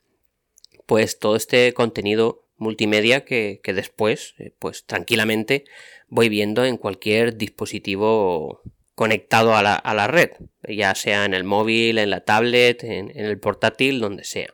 pues 0.94 1.18
todo 1.18 1.36
este 1.36 1.74
contenido 1.74 2.46
multimedia 2.58 3.26
que, 3.26 3.62
que 3.64 3.74
después, 3.74 4.36
eh, 4.38 4.54
pues 4.60 4.86
tranquilamente 4.86 5.66
voy 6.08 6.30
viendo 6.30 6.66
en 6.66 6.78
cualquier 6.78 7.36
dispositivo 7.36 8.62
conectado 8.94 9.56
a 9.56 9.64
la, 9.64 10.08
red, 10.08 10.30
ya 10.62 10.94
sea 10.94 11.26
en 11.26 11.34
el 11.34 11.46
móvil, 11.46 11.98
en 11.98 12.12
la 12.12 12.24
tablet, 12.24 12.84
en, 12.84 13.10
el 13.16 13.40
portátil, 13.40 14.02
donde 14.02 14.24
sea. 14.24 14.54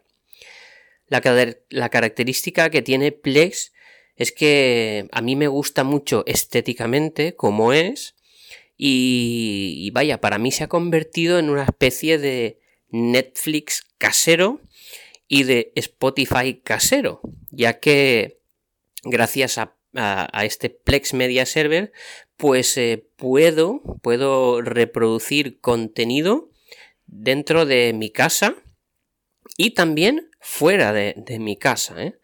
La, 1.08 1.22
la, 1.68 1.90
característica 1.90 2.70
que 2.70 2.82
tiene 2.82 3.12
Plex 3.12 3.74
es 4.16 4.32
que 4.32 5.10
a 5.12 5.22
mí 5.22 5.36
me 5.36 5.50
gusta 5.50 5.84
mucho 5.84 6.24
estéticamente 6.26 7.36
como 7.36 7.74
es 7.74 8.16
y, 8.78 9.74
y 9.78 9.92
vaya, 9.92 10.22
para 10.22 10.38
mí 10.38 10.54
se 10.54 10.64
ha 10.64 10.70
convertido 10.70 11.38
en 11.38 11.50
una 11.50 11.66
especie 11.66 12.18
de 12.18 12.62
Netflix 12.92 13.84
casero 13.98 14.62
y 15.30 15.44
de 15.44 15.72
Spotify 15.76 16.60
casero, 16.62 17.22
ya 17.52 17.80
que 17.80 18.42
gracias 19.04 19.58
a 19.58 19.80
a, 19.96 20.46
este 20.46 20.70
Plex 20.70 21.14
Media 21.14 21.46
Server, 21.46 21.92
pues 22.38 22.78
eh, 22.78 23.08
puedo, 23.16 23.82
puedo 24.02 24.62
reproducir 24.62 25.60
contenido 25.60 26.50
dentro 27.06 27.66
de 27.66 27.94
mi 27.94 28.12
casa 28.12 28.56
y 29.58 29.72
también 29.72 30.30
fuera 30.40 30.94
de, 30.94 31.16
mi 31.40 31.58
casa. 31.58 32.04
¿eh? 32.04 32.20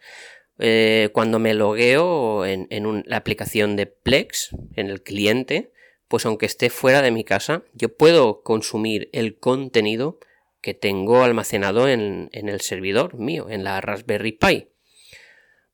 Eh, 0.59 1.09
cuando 1.11 1.39
me 1.39 1.53
logueo 1.53 2.45
en, 2.45 2.67
la 3.05 3.17
aplicación 3.17 3.75
de 3.75 3.87
Plex, 3.87 4.49
en 4.75 4.89
el 4.89 5.01
cliente, 5.01 5.71
pues 6.07 6.25
aunque 6.25 6.45
esté 6.45 6.69
fuera 6.69 7.01
de 7.01 7.11
mi 7.11 7.23
casa, 7.23 7.63
yo 7.73 7.95
puedo 7.95 8.43
consumir 8.43 9.09
el 9.11 9.39
contenido 9.39 10.19
que 10.65 10.73
tengo 10.73 11.21
almacenado 11.21 11.87
en, 11.87 12.27
en 12.31 12.49
el 12.49 12.59
servidor 12.59 13.19
mío, 13.19 13.51
en 13.51 13.63
la 13.63 13.81
Raspberry 13.81 14.31
Pi. 14.31 14.69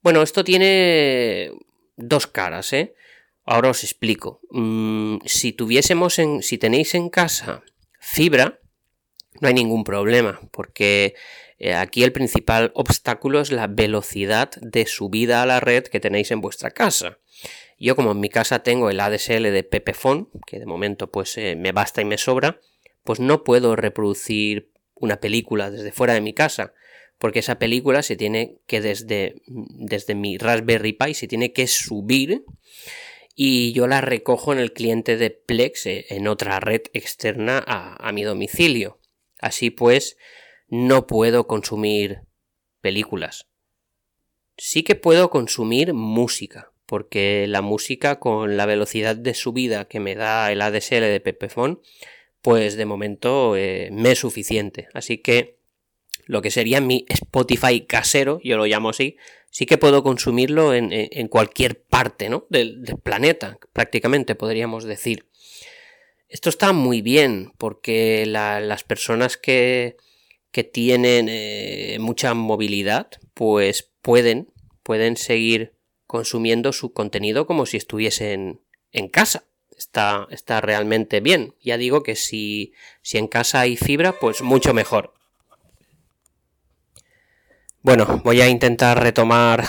Bueno, 0.01 0.21
esto 0.21 0.43
tiene 0.43 1.53
dos 1.95 2.27
caras, 2.27 2.73
¿eh? 2.73 2.93
Ahora 3.45 3.69
os 3.69 3.85
explico. 3.85 4.41
Mm, 4.49 5.19
si 5.25 5.53
tuviésemos 5.53 6.19
en. 6.19 6.43
Si 6.43 6.57
tenéis 6.57 6.93
en 6.93 7.09
casa 7.09 7.63
fibra, 8.01 8.59
no 9.39 9.47
hay 9.47 9.53
ningún 9.53 9.85
problema, 9.85 10.41
porque 10.51 11.15
eh, 11.57 11.73
aquí 11.73 12.03
el 12.03 12.11
principal 12.11 12.73
obstáculo 12.75 13.39
es 13.39 13.49
la 13.53 13.67
velocidad 13.67 14.51
de 14.59 14.87
subida 14.87 15.41
a 15.41 15.45
la 15.45 15.61
red 15.61 15.85
que 15.85 16.01
tenéis 16.01 16.31
en 16.31 16.41
vuestra 16.41 16.71
casa. 16.71 17.19
Yo, 17.79 17.95
como 17.95 18.11
en 18.11 18.19
mi 18.19 18.27
casa 18.27 18.59
tengo 18.59 18.89
el 18.89 18.99
ADSL 18.99 19.53
de 19.53 19.63
Pepefon, 19.63 20.29
que 20.45 20.59
de 20.59 20.65
momento 20.65 21.09
pues 21.09 21.37
eh, 21.37 21.55
me 21.55 21.71
basta 21.71 22.01
y 22.01 22.05
me 22.05 22.17
sobra, 22.17 22.59
pues 23.05 23.21
no 23.21 23.45
puedo 23.45 23.77
reproducir 23.77 24.71
una 25.01 25.19
película 25.19 25.69
desde 25.69 25.91
fuera 25.91 26.13
de 26.13 26.21
mi 26.21 26.33
casa 26.33 26.73
porque 27.21 27.39
esa 27.39 27.59
película 27.59 28.01
se 28.01 28.15
tiene 28.15 28.57
que 28.65 28.81
desde, 28.81 29.35
desde 29.45 30.15
mi 30.15 30.39
Raspberry 30.39 30.93
Pi 30.93 31.13
se 31.13 31.27
tiene 31.27 31.53
que 31.53 31.67
subir 31.67 32.43
y 33.35 33.73
yo 33.73 33.87
la 33.87 34.01
recojo 34.01 34.51
en 34.53 34.59
el 34.59 34.73
cliente 34.73 35.17
de 35.17 35.29
Plex 35.29 35.85
eh, 35.85 36.05
en 36.09 36.27
otra 36.27 36.59
red 36.59 36.81
externa 36.93 37.63
a, 37.65 38.11
mi 38.11 38.23
domicilio. 38.23 38.99
Así 39.39 39.69
pues, 39.69 40.17
no 40.67 41.05
puedo 41.05 41.45
consumir 41.45 42.21
películas. 42.81 43.47
Sí 44.57 44.81
que 44.81 44.95
puedo 44.95 45.29
consumir 45.29 45.93
música, 45.93 46.71
porque 46.87 47.45
la 47.47 47.61
música 47.61 48.19
con 48.19 48.57
la 48.57 48.65
velocidad 48.65 49.15
de 49.15 49.35
subida 49.35 49.85
que 49.85 49.99
me 49.99 50.15
da 50.15 50.51
el 50.51 50.61
ADSL 50.61 51.01
de 51.01 51.21
Pepephone, 51.21 51.79
pues 52.41 52.75
de 52.75 52.85
momento 52.85 53.55
eh, 53.55 53.89
me 53.91 54.11
es 54.11 54.19
suficiente. 54.19 54.87
Así 54.93 55.19
que 55.19 55.59
lo 56.25 56.41
que 56.41 56.51
sería 56.51 56.81
mi 56.81 57.05
Spotify 57.09 57.81
casero, 57.81 58.39
yo 58.43 58.57
lo 58.57 58.65
llamo 58.65 58.89
así, 58.89 59.17
sí 59.49 59.65
que 59.65 59.77
puedo 59.77 60.03
consumirlo 60.03 60.73
en, 60.73 61.27
cualquier 61.27 61.83
parte 61.83 62.29
¿no? 62.29 62.45
del, 62.49 62.83
planeta, 63.03 63.59
prácticamente 63.73 64.35
podríamos 64.35 64.85
decir. 64.85 65.27
Esto 66.29 66.49
está 66.49 66.71
muy 66.71 67.01
bien 67.01 67.51
porque 67.57 68.25
las 68.25 68.83
personas 68.85 69.35
que, 69.35 69.97
que 70.51 70.63
tienen 70.63 71.27
eh, 71.29 71.97
mucha 71.99 72.33
movilidad, 72.33 73.09
pues 73.33 73.91
pueden, 74.01 74.53
pueden 74.83 75.17
seguir 75.17 75.73
consumiendo 76.07 76.71
su 76.71 76.93
contenido 76.93 77.45
como 77.45 77.65
si 77.65 77.77
estuviesen 77.77 78.61
en 78.91 79.09
casa. 79.09 79.50
Está, 79.81 80.27
está 80.29 80.61
realmente 80.61 81.21
bien. 81.21 81.55
Ya 81.59 81.75
digo 81.75 82.03
que 82.03 82.15
si, 82.15 82.71
si 83.01 83.17
en 83.17 83.27
casa 83.27 83.61
hay 83.61 83.77
fibra, 83.77 84.13
pues 84.19 84.43
mucho 84.43 84.75
mejor. 84.75 85.15
Bueno, 87.81 88.21
voy 88.23 88.41
a 88.41 88.47
intentar 88.47 89.01
retomar 89.01 89.65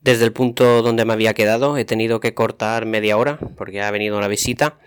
desde 0.00 0.24
el 0.24 0.32
punto 0.32 0.82
donde 0.82 1.04
me 1.04 1.12
había 1.12 1.34
quedado. 1.34 1.76
He 1.76 1.84
tenido 1.84 2.18
que 2.18 2.34
cortar 2.34 2.84
media 2.84 3.16
hora 3.16 3.38
porque 3.56 3.80
ha 3.80 3.92
venido 3.92 4.18
una 4.18 4.26
visita. 4.26 4.80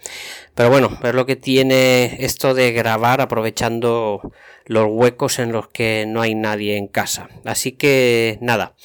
Pero 0.54 0.70
bueno, 0.70 1.00
es 1.02 1.14
lo 1.14 1.26
que 1.26 1.38
tiene 1.38 2.18
esto 2.20 2.54
de 2.54 2.74
grabar 2.74 3.22
aprovechando 3.22 4.34
los 4.66 4.86
huecos 4.90 5.40
en 5.40 5.54
los 5.54 5.70
que 5.70 6.04
no 6.06 6.20
hay 6.22 6.36
nadie 6.36 6.76
en 6.76 6.88
casa. 6.88 7.30
Así 7.46 7.72
que 7.72 8.38
nada. 8.42 8.76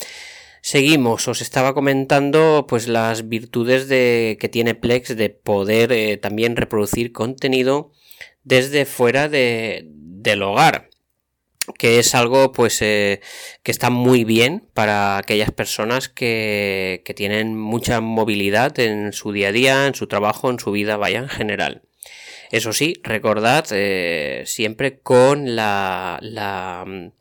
Seguimos, 0.67 1.29
os 1.29 1.43
estaba 1.43 1.75
comentando 1.75 2.67
pues 2.69 2.89
las 2.89 3.29
virtudes 3.29 3.87
de, 3.87 4.37
que 4.41 4.49
tiene 4.49 4.75
Plex 4.75 5.17
de 5.17 5.31
poder 5.31 5.93
eh, 5.93 6.17
también 6.17 6.57
reproducir 6.57 7.13
contenido 7.13 7.93
desde 8.43 8.85
fuera 8.85 9.29
de, 9.29 9.85
del 9.87 10.43
hogar 10.43 10.91
que 11.79 12.01
es 12.01 12.17
algo 12.17 12.51
pues 12.51 12.83
eh, 12.83 13.21
que 13.63 13.71
está 13.71 13.91
muy 13.91 14.25
bien 14.25 14.69
para 14.75 15.19
aquellas 15.19 15.53
personas 15.53 16.09
que, 16.09 17.01
que, 17.05 17.15
tienen 17.15 17.57
mucha 17.57 18.01
movilidad 18.01 18.77
en 18.81 19.13
su 19.13 19.31
día 19.31 19.51
a 19.51 19.53
día, 19.53 19.87
en 19.87 19.95
su 19.95 20.09
trabajo, 20.09 20.51
en 20.51 20.59
su 20.59 20.73
vida, 20.73 20.97
vaya 20.97 21.21
en 21.21 21.29
general. 21.29 21.83
Eso 22.51 22.73
sí, 22.73 22.95
recordad 23.05 23.67
eh, 23.71 24.43
siempre 24.47 24.99
con 24.99 25.55
la, 25.55 26.19
la 26.23 27.13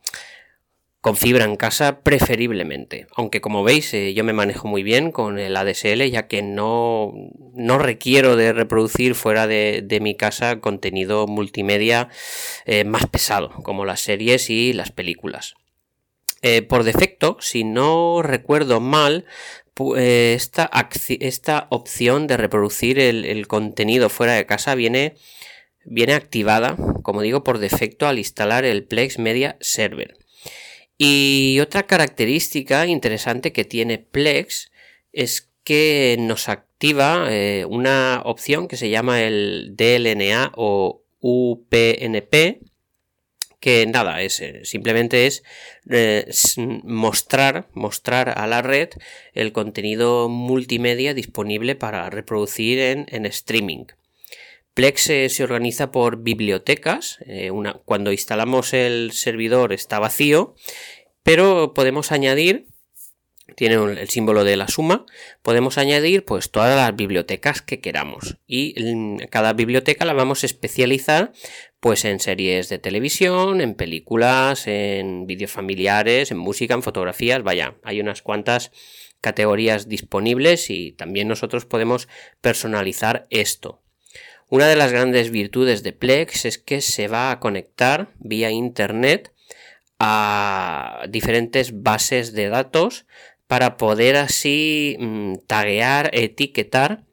con 1.05 1.15
fibra 1.15 1.45
en 1.45 1.55
casa 1.55 1.99
preferiblemente. 1.99 3.05
Aunque 3.15 3.39
como 3.39 3.63
veis 3.63 3.93
eh, 3.93 4.15
yo 4.15 4.23
me 4.23 4.33
manejo 4.33 4.67
muy 4.67 4.81
bien 4.81 5.11
con 5.11 5.37
el 5.37 5.55
ADSL 5.55 6.01
ya 6.09 6.25
que 6.25 6.41
no, 6.41 7.13
no 7.53 7.77
requiero 7.77 8.35
de 8.35 8.53
reproducir 8.53 9.13
fuera 9.13 9.45
de, 9.45 9.99
mi 10.01 10.15
casa 10.15 10.59
contenido 10.61 11.27
multimedia 11.27 12.09
eh, 12.65 12.85
más 12.85 13.05
pesado 13.05 13.51
como 13.61 13.85
las 13.85 14.01
series 14.01 14.49
y 14.49 14.73
las 14.73 14.91
películas. 14.91 15.53
Eh, 16.41 16.63
por 16.63 16.83
defecto, 16.83 17.37
si 17.39 17.63
no 17.63 18.23
recuerdo 18.23 18.79
mal, 18.79 19.25
esta, 19.95 20.71
esta, 21.19 21.67
opción 21.69 22.25
de 22.25 22.37
reproducir 22.37 22.97
el, 22.97 23.45
contenido 23.45 24.09
fuera 24.09 24.33
de 24.33 24.47
casa 24.47 24.73
viene, 24.73 25.13
viene 25.83 26.15
activada, 26.15 26.75
como 27.03 27.21
digo, 27.21 27.43
por 27.43 27.59
defecto 27.59 28.07
al 28.07 28.17
instalar 28.17 28.65
el 28.65 28.85
Plex 28.85 29.19
Media 29.19 29.55
Server. 29.59 30.24
Y 30.97 31.59
otra 31.59 31.83
característica 31.83 32.85
interesante 32.87 33.51
que 33.51 33.65
tiene 33.65 33.97
Plex 33.97 34.71
es 35.11 35.51
que 35.63 36.15
nos 36.19 36.47
activa 36.47 37.27
eh, 37.29 37.65
una 37.67 38.21
opción 38.23 38.67
que 38.67 38.77
se 38.77 38.89
llama 38.89 39.23
el 39.23 39.73
DLNA 39.75 40.51
o 40.55 41.03
UPnP, 41.19 42.61
que 43.59 43.87
nada, 43.87 44.21
es, 44.21 44.39
eh, 44.41 44.61
simplemente 44.63 45.25
es 45.25 45.43
eh, 45.89 46.29
mostrar, 46.83 47.67
mostrar 47.73 48.37
a 48.37 48.45
la 48.45 48.61
red 48.61 48.89
el 49.33 49.51
contenido 49.51 50.29
multimedia 50.29 51.15
disponible 51.15 51.75
para 51.75 52.09
reproducir 52.11 52.79
en, 52.79 53.25
streaming. 53.25 53.85
Plex 54.75 55.01
se 55.01 55.43
organiza 55.43 55.91
por 55.91 56.21
bibliotecas. 56.21 57.17
cuando 57.85 58.11
instalamos 58.11 58.73
el 58.73 59.13
servidor 59.13 59.73
está 59.73 59.97
vacío, 59.97 60.53
pero 61.23 61.73
podemos 61.73 62.11
añadir 62.11 62.67
tiene 63.55 63.75
el 63.75 64.09
símbolo 64.09 64.43
de 64.43 64.57
la 64.57 64.67
suma, 64.67 65.05
podemos 65.41 65.77
añadir 65.77 66.25
pues 66.25 66.49
todas 66.49 66.75
las 66.75 66.95
bibliotecas 66.95 67.61
que 67.61 67.79
queramos 67.79 68.37
y 68.47 68.73
cada 69.27 69.53
biblioteca 69.53 70.03
la 70.05 70.13
vamos 70.13 70.43
a 70.43 70.47
especializar 70.47 71.31
pues 71.79 72.05
en 72.05 72.19
series 72.19 72.69
de 72.69 72.79
televisión, 72.79 73.61
en 73.61 73.75
películas, 73.75 74.65
en 74.65 75.27
vídeos 75.27 75.51
familiares, 75.51 76.31
en 76.31 76.37
música, 76.37 76.73
en 76.73 76.83
fotografías, 76.83 77.43
vaya, 77.43 77.75
hay 77.83 78.01
unas 78.01 78.23
cuantas 78.23 78.71
categorías 79.21 79.87
disponibles 79.87 80.69
y 80.69 80.91
también 80.93 81.27
nosotros 81.27 81.65
podemos 81.65 82.07
personalizar 82.41 83.27
esto. 83.29 83.84
Una 84.49 84.67
de 84.67 84.75
las 84.75 84.91
grandes 84.91 85.31
virtudes 85.31 85.81
de 85.81 85.91
Plex 85.91 86.45
es 86.45 86.57
que 86.59 86.81
se 86.81 87.07
va 87.07 87.31
a 87.31 87.39
conectar 87.39 88.09
vía 88.19 88.51
internet 88.51 89.33
a 89.99 91.05
diferentes 91.09 91.81
bases 91.81 92.33
de 92.33 92.49
datos 92.49 93.05
para 93.47 93.77
poder 93.77 94.17
así 94.17 94.97
mm, 94.99 95.35
taguear, 95.47 96.11
etiquetar 96.13 97.03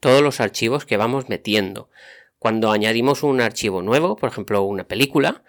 todos 0.00 0.22
los 0.22 0.40
archivos 0.40 0.86
que 0.86 0.96
vamos 0.96 1.28
metiendo. 1.28 1.90
Cuando 2.38 2.70
añadimos 2.70 3.22
un 3.22 3.40
archivo 3.40 3.82
nuevo, 3.82 4.16
por 4.16 4.30
ejemplo 4.30 4.62
una 4.62 4.84
película, 4.84 5.42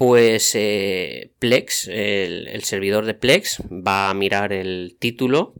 pues 0.00 0.52
eh, 0.54 1.30
Plex, 1.38 1.86
el, 1.88 2.64
servidor 2.64 3.04
de 3.04 3.12
Plex, 3.12 3.60
va 3.70 4.08
a 4.08 4.14
mirar 4.14 4.50
el 4.50 4.96
título, 4.98 5.52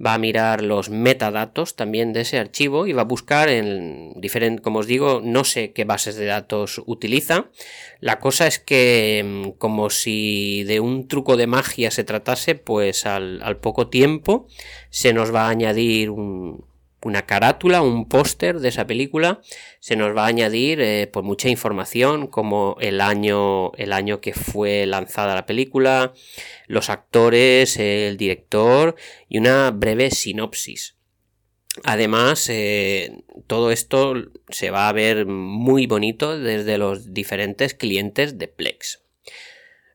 va 0.00 0.14
a 0.14 0.18
mirar 0.18 0.62
los 0.62 0.88
metadatos 0.88 1.74
también 1.74 2.12
de 2.12 2.20
ese 2.20 2.38
archivo 2.38 2.86
y 2.86 2.92
va 2.92 3.02
a 3.02 3.06
buscar 3.06 3.48
en 3.48 4.12
diferentes, 4.20 4.62
como 4.62 4.78
os 4.78 4.86
digo, 4.86 5.20
no 5.20 5.42
sé 5.42 5.72
qué 5.72 5.84
bases 5.84 6.14
de 6.14 6.26
datos 6.26 6.80
utiliza. 6.86 7.50
La 7.98 8.20
cosa 8.20 8.46
es 8.46 8.60
que, 8.60 9.24
mm, 9.26 9.58
como 9.58 9.90
si 9.90 10.62
de 10.62 10.78
un 10.78 11.08
truco 11.08 11.36
de 11.36 11.48
magia 11.48 11.90
se 11.90 12.04
tratase, 12.04 12.54
pues 12.54 13.04
al 13.04 13.56
poco 13.56 13.88
tiempo 13.88 14.46
se 14.90 15.12
nos 15.12 15.34
va 15.34 15.46
a 15.46 15.50
añadir 15.50 16.10
un, 16.10 16.67
una 17.02 17.26
carátula, 17.26 17.82
un 17.82 18.08
póster 18.08 18.58
de 18.60 18.68
esa 18.68 18.86
película, 18.86 19.40
se 19.80 19.96
nos 19.96 20.16
va 20.16 20.24
a 20.24 20.28
añadir 20.28 20.80
eh, 20.80 21.08
pues 21.12 21.24
mucha 21.24 21.48
información 21.48 22.26
como 22.26 22.76
el 22.80 23.00
año, 23.00 23.72
el 23.74 23.92
año 23.92 24.20
que 24.20 24.34
fue 24.34 24.86
lanzada 24.86 25.34
la 25.34 25.46
película, 25.46 26.12
los 26.66 26.90
actores, 26.90 27.76
el 27.78 28.16
director 28.16 28.96
y 29.28 29.38
una 29.38 29.70
breve 29.70 30.10
sinopsis. 30.10 30.96
Además, 31.84 32.48
eh, 32.48 33.22
todo 33.46 33.70
esto 33.70 34.14
se 34.48 34.70
va 34.70 34.88
a 34.88 34.92
ver 34.92 35.26
muy 35.26 35.86
bonito 35.86 36.36
desde 36.36 36.78
los 36.78 37.14
diferentes 37.14 37.74
clientes 37.74 38.38
de 38.38 38.48
Plex. 38.48 39.04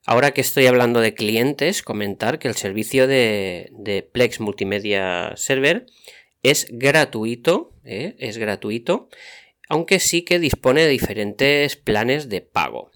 Ahora 0.05 0.31
que 0.31 0.41
estoy 0.41 0.65
hablando 0.67 0.99
de 0.99 1.13
clientes, 1.13 1.81
comentar 1.81 2.39
que 2.39 2.47
el 2.47 2.55
servicio 2.55 3.07
de, 3.07 3.69
de 3.71 4.03
Plex 4.03 4.39
Multimedia 4.39 5.33
Server 5.35 5.85
es 6.43 6.67
gratuito, 6.69 7.73
¿eh? 7.85 8.15
es 8.19 8.37
gratuito, 8.37 9.09
aunque 9.69 9.99
sí 9.99 10.23
que 10.23 10.39
dispone 10.39 10.81
de 10.83 10.89
diferentes 10.89 11.77
planes 11.77 12.29
de 12.29 12.41
pago. 12.41 12.91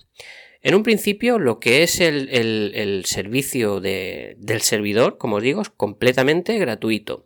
En 0.62 0.76
un 0.76 0.84
principio, 0.84 1.40
lo 1.40 1.60
que 1.60 1.84
es 1.84 2.02
el, 2.02 3.04
servicio 3.06 3.80
del 3.80 4.62
servidor, 4.62 5.18
como 5.18 5.38
os 5.38 5.44
digo, 5.44 5.62
es 5.62 5.70
completamente 5.70 6.58
gratuito. 6.58 7.24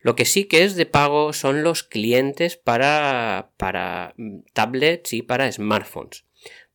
Lo 0.00 0.14
que 0.14 0.24
sí 0.24 0.44
que 0.44 0.64
es 0.64 0.74
de 0.76 0.84
pago 0.84 1.32
son 1.32 1.62
los 1.62 1.84
clientes 1.84 2.56
para, 2.56 3.52
para 3.56 4.14
tablets 4.52 5.12
y 5.14 5.22
para 5.22 5.50
smartphones. 5.50 6.26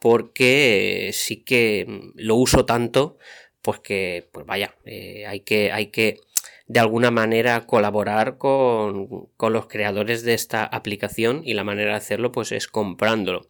porque 0.00 1.10
sí 1.12 1.44
que 1.44 1.86
lo 2.16 2.34
uso 2.34 2.66
tanto, 2.66 3.16
pues 3.62 3.78
que, 3.78 4.28
pues 4.32 4.44
vaya, 4.44 4.74
eh, 4.84 5.24
hay, 5.28 5.38
que, 5.40 5.70
hay 5.70 5.86
que 5.86 6.18
de 6.66 6.80
alguna 6.80 7.12
manera 7.12 7.64
colaborar 7.66 8.38
con, 8.38 9.28
con 9.36 9.52
los 9.52 9.68
creadores 9.68 10.24
de 10.24 10.34
esta 10.34 10.64
aplicación 10.64 11.42
y 11.44 11.54
la 11.54 11.62
manera 11.62 11.92
de 11.92 11.98
hacerlo 11.98 12.32
pues 12.32 12.50
es 12.50 12.66
comprándolo. 12.66 13.46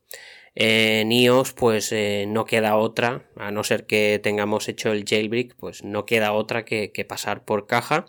En 0.54 1.12
iOS 1.12 1.52
pues 1.52 1.92
eh, 1.92 2.24
no 2.26 2.44
queda 2.44 2.76
otra, 2.76 3.30
a 3.36 3.50
no 3.50 3.62
ser 3.62 3.86
que 3.86 4.20
tengamos 4.22 4.68
hecho 4.68 4.92
el 4.92 5.04
jailbreak, 5.04 5.54
pues 5.56 5.84
no 5.84 6.06
queda 6.06 6.32
otra 6.32 6.64
que, 6.64 7.06
pasar 7.08 7.44
por 7.44 7.66
caja. 7.66 8.06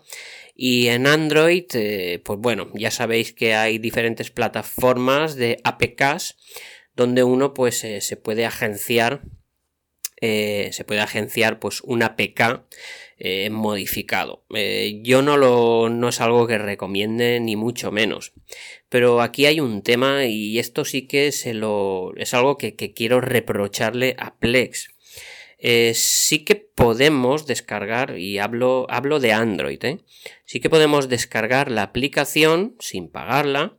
Y 0.54 0.88
en 0.88 1.06
Android, 1.06 1.66
eh, 1.74 2.20
pues 2.24 2.38
bueno, 2.40 2.68
ya 2.74 2.90
sabéis 2.90 3.32
que 3.32 3.54
hay 3.54 3.78
diferentes 3.78 4.30
plataformas 4.30 5.36
de 5.36 5.60
APKs 5.64 6.36
donde 6.94 7.24
uno 7.24 7.54
pues 7.54 7.84
eh, 7.84 8.00
se 8.00 8.16
puede 8.16 8.44
agenciar 8.44 9.22
se 10.20 10.84
puede 10.86 11.00
agenciar 11.00 11.58
pues 11.58 11.80
un 11.80 12.04
APK 12.04 12.62
modificado. 13.50 14.44
yo 15.02 15.22
no 15.22 15.36
lo 15.36 15.88
no 15.88 16.08
es 16.08 16.20
algo 16.20 16.46
que 16.46 16.58
recomiende 16.58 17.38
ni 17.40 17.56
mucho 17.56 17.92
menos. 17.92 18.32
Pero 18.92 19.22
aquí 19.22 19.46
hay 19.46 19.58
un 19.58 19.82
tema 19.82 20.26
y 20.26 20.58
esto 20.58 20.84
sí 20.84 21.06
que 21.06 21.32
se 21.32 21.54
lo, 21.54 22.12
es 22.16 22.34
algo 22.34 22.58
que, 22.58 22.74
quiero 22.74 23.22
reprocharle 23.22 24.14
a 24.18 24.36
Plex. 24.36 24.90
Eh, 25.58 25.92
sí 25.94 26.44
que 26.44 26.56
podemos 26.56 27.46
descargar, 27.46 28.18
y 28.18 28.38
hablo, 28.38 28.86
hablo 28.90 29.18
de 29.18 29.32
Android, 29.32 29.82
¿eh? 29.82 30.00
sí 30.44 30.60
que 30.60 30.68
podemos 30.68 31.08
descargar 31.08 31.70
la 31.70 31.84
aplicación 31.84 32.76
sin 32.80 33.08
pagarla 33.08 33.78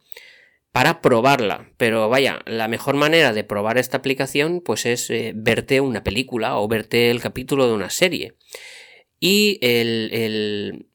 para 0.72 1.00
probarla. 1.02 1.70
Pero 1.78 2.10
vaya, 2.10 2.42
la 2.48 2.68
mejor 2.68 2.96
manera 2.96 3.34
de 3.34 3.44
probar 3.44 3.78
esta 3.78 3.98
aplicación 3.98 4.62
pues 4.62 4.88
es 4.88 5.12
eh, 5.12 5.34
verte 5.36 5.80
una 5.80 6.04
película 6.04 6.58
o 6.58 6.68
verte 6.68 7.12
el 7.12 7.22
capítulo 7.22 7.68
de 7.68 7.74
una 7.74 7.92
serie. 7.92 8.34
Y 9.26 9.58
el, 9.62 10.90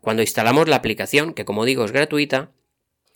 cuando 0.00 0.22
instalamos 0.22 0.66
la 0.66 0.74
aplicación, 0.74 1.32
que 1.32 1.44
como 1.44 1.64
digo 1.64 1.84
es 1.84 1.92
gratuita, 1.92 2.50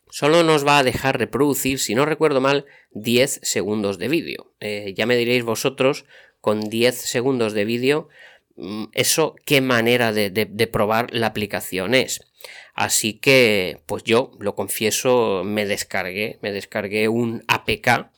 solo 0.08 0.44
nos 0.44 0.64
va 0.64 0.78
a 0.78 0.84
dejar 0.84 1.18
reproducir, 1.18 1.80
si 1.80 1.96
no 1.96 2.06
recuerdo 2.06 2.40
mal, 2.40 2.64
10 2.92 3.40
segundos 3.42 3.98
de 3.98 4.06
vídeo. 4.06 4.54
Eh, 4.60 4.94
ya 4.96 5.04
me 5.04 5.16
diréis 5.16 5.42
vosotros, 5.42 6.04
con 6.40 6.60
10 6.60 6.94
segundos 6.94 7.54
de 7.54 7.64
vídeo, 7.64 8.08
mm, 8.54 8.84
eso 8.92 9.34
qué 9.44 9.60
manera 9.60 10.12
de, 10.12 10.30
de, 10.30 10.66
probar 10.68 11.12
la 11.12 11.26
aplicación 11.26 11.96
es. 11.96 12.20
Así 12.72 13.14
que, 13.14 13.82
pues 13.86 14.04
yo, 14.04 14.30
lo 14.38 14.54
confieso, 14.54 15.42
me 15.44 15.66
descargué, 15.66 16.38
me 16.40 16.52
descargué 16.52 17.08
un 17.08 17.42
APK 17.48 18.12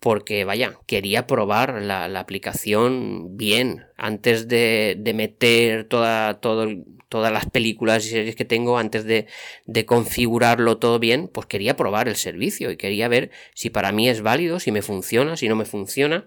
porque 0.00 0.44
vaya, 0.44 0.78
quería 0.86 1.26
probar 1.26 1.82
la, 1.82 2.06
aplicación 2.18 3.36
bien 3.36 3.84
antes 3.96 4.48
de, 4.48 4.98
meter 5.14 5.84
toda, 5.84 6.40
todas 6.40 7.32
las 7.32 7.48
películas 7.50 8.06
y 8.06 8.08
series 8.08 8.34
que 8.34 8.46
tengo, 8.46 8.78
antes 8.78 9.04
de, 9.04 9.26
de, 9.66 9.84
configurarlo 9.84 10.78
todo 10.78 10.98
bien, 10.98 11.28
pues 11.28 11.46
quería 11.46 11.76
probar 11.76 12.08
el 12.08 12.16
servicio 12.16 12.70
y 12.70 12.78
quería 12.78 13.08
ver 13.08 13.30
si 13.54 13.68
para 13.68 13.92
mí 13.92 14.08
es 14.08 14.22
válido, 14.22 14.58
si 14.58 14.72
me 14.72 14.80
funciona, 14.80 15.36
si 15.36 15.48
no 15.48 15.54
me 15.54 15.66
funciona. 15.66 16.26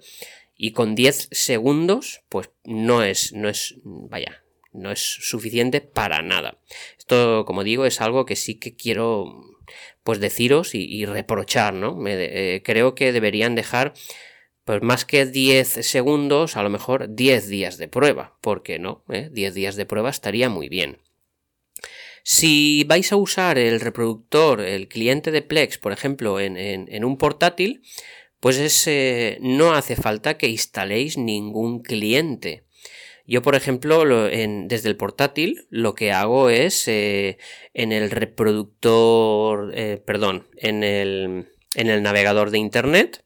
Y 0.56 0.72
con 0.72 0.94
10 0.94 1.30
segundos, 1.32 2.22
pues 2.30 2.52
no 2.64 3.02
es, 3.02 3.34
no 3.34 3.50
es, 3.50 3.76
vaya, 3.84 4.44
no 4.72 4.92
es 4.92 5.00
suficiente 5.00 5.82
para 5.82 6.22
nada. 6.22 6.60
Esto, 7.00 7.44
como 7.46 7.64
digo, 7.64 7.88
es 7.88 8.02
algo 8.02 8.28
que 8.28 8.36
sí 8.36 8.60
que 8.60 8.76
quiero 8.76 9.53
pues 10.04 10.20
deciros 10.20 10.76
y, 10.76 11.06
reprochar, 11.06 11.74
¿no? 11.74 11.96
Me, 11.96 12.16
eh, 12.16 12.62
creo 12.64 12.96
que 12.96 13.12
deberían 13.12 13.56
dejar 13.56 13.94
pues 14.66 14.82
más 14.82 15.06
que 15.06 15.26
10 15.26 15.86
segundos, 15.86 16.56
a 16.56 16.64
lo 16.64 16.70
mejor 16.70 17.14
10 17.14 17.48
días 17.48 17.78
de 17.78 17.88
prueba, 17.88 18.38
porque 18.42 18.80
no, 18.80 19.04
10 19.08 19.32
¿eh? 19.34 19.52
días 19.52 19.76
de 19.76 19.86
prueba 19.86 20.10
estaría 20.10 20.50
muy 20.50 20.70
bien. 20.70 21.00
Si 22.24 22.86
vais 22.86 23.12
a 23.12 23.18
usar 23.18 23.58
el 23.58 23.82
reproductor, 23.82 24.62
el 24.62 24.88
cliente 24.88 25.32
de 25.32 25.42
Plex, 25.42 25.78
por 25.78 25.92
ejemplo, 25.92 26.40
en, 26.40 27.04
un 27.04 27.18
portátil, 27.18 27.82
pues 28.40 28.58
es, 28.58 29.40
no 29.42 29.74
hace 29.74 29.98
falta 29.98 30.38
que 30.38 30.48
instaléis 30.48 31.18
ningún 31.18 31.82
cliente. 31.82 32.64
Yo, 33.26 33.42
por 33.42 33.56
ejemplo, 33.56 34.04
desde 34.06 34.90
el 34.90 34.98
portátil 34.98 35.66
lo 35.70 35.96
que 35.96 36.12
hago 36.12 36.50
es 36.50 36.88
eh, 36.88 37.38
en 37.74 37.92
el 37.92 38.12
reproductor, 38.12 39.72
eh, 39.74 40.02
perdón, 40.06 40.48
en 40.58 40.84
el, 40.84 41.48
en 41.76 41.90
el 41.90 42.04
navegador 42.04 42.52
de 42.52 42.58
Internet, 42.58 43.24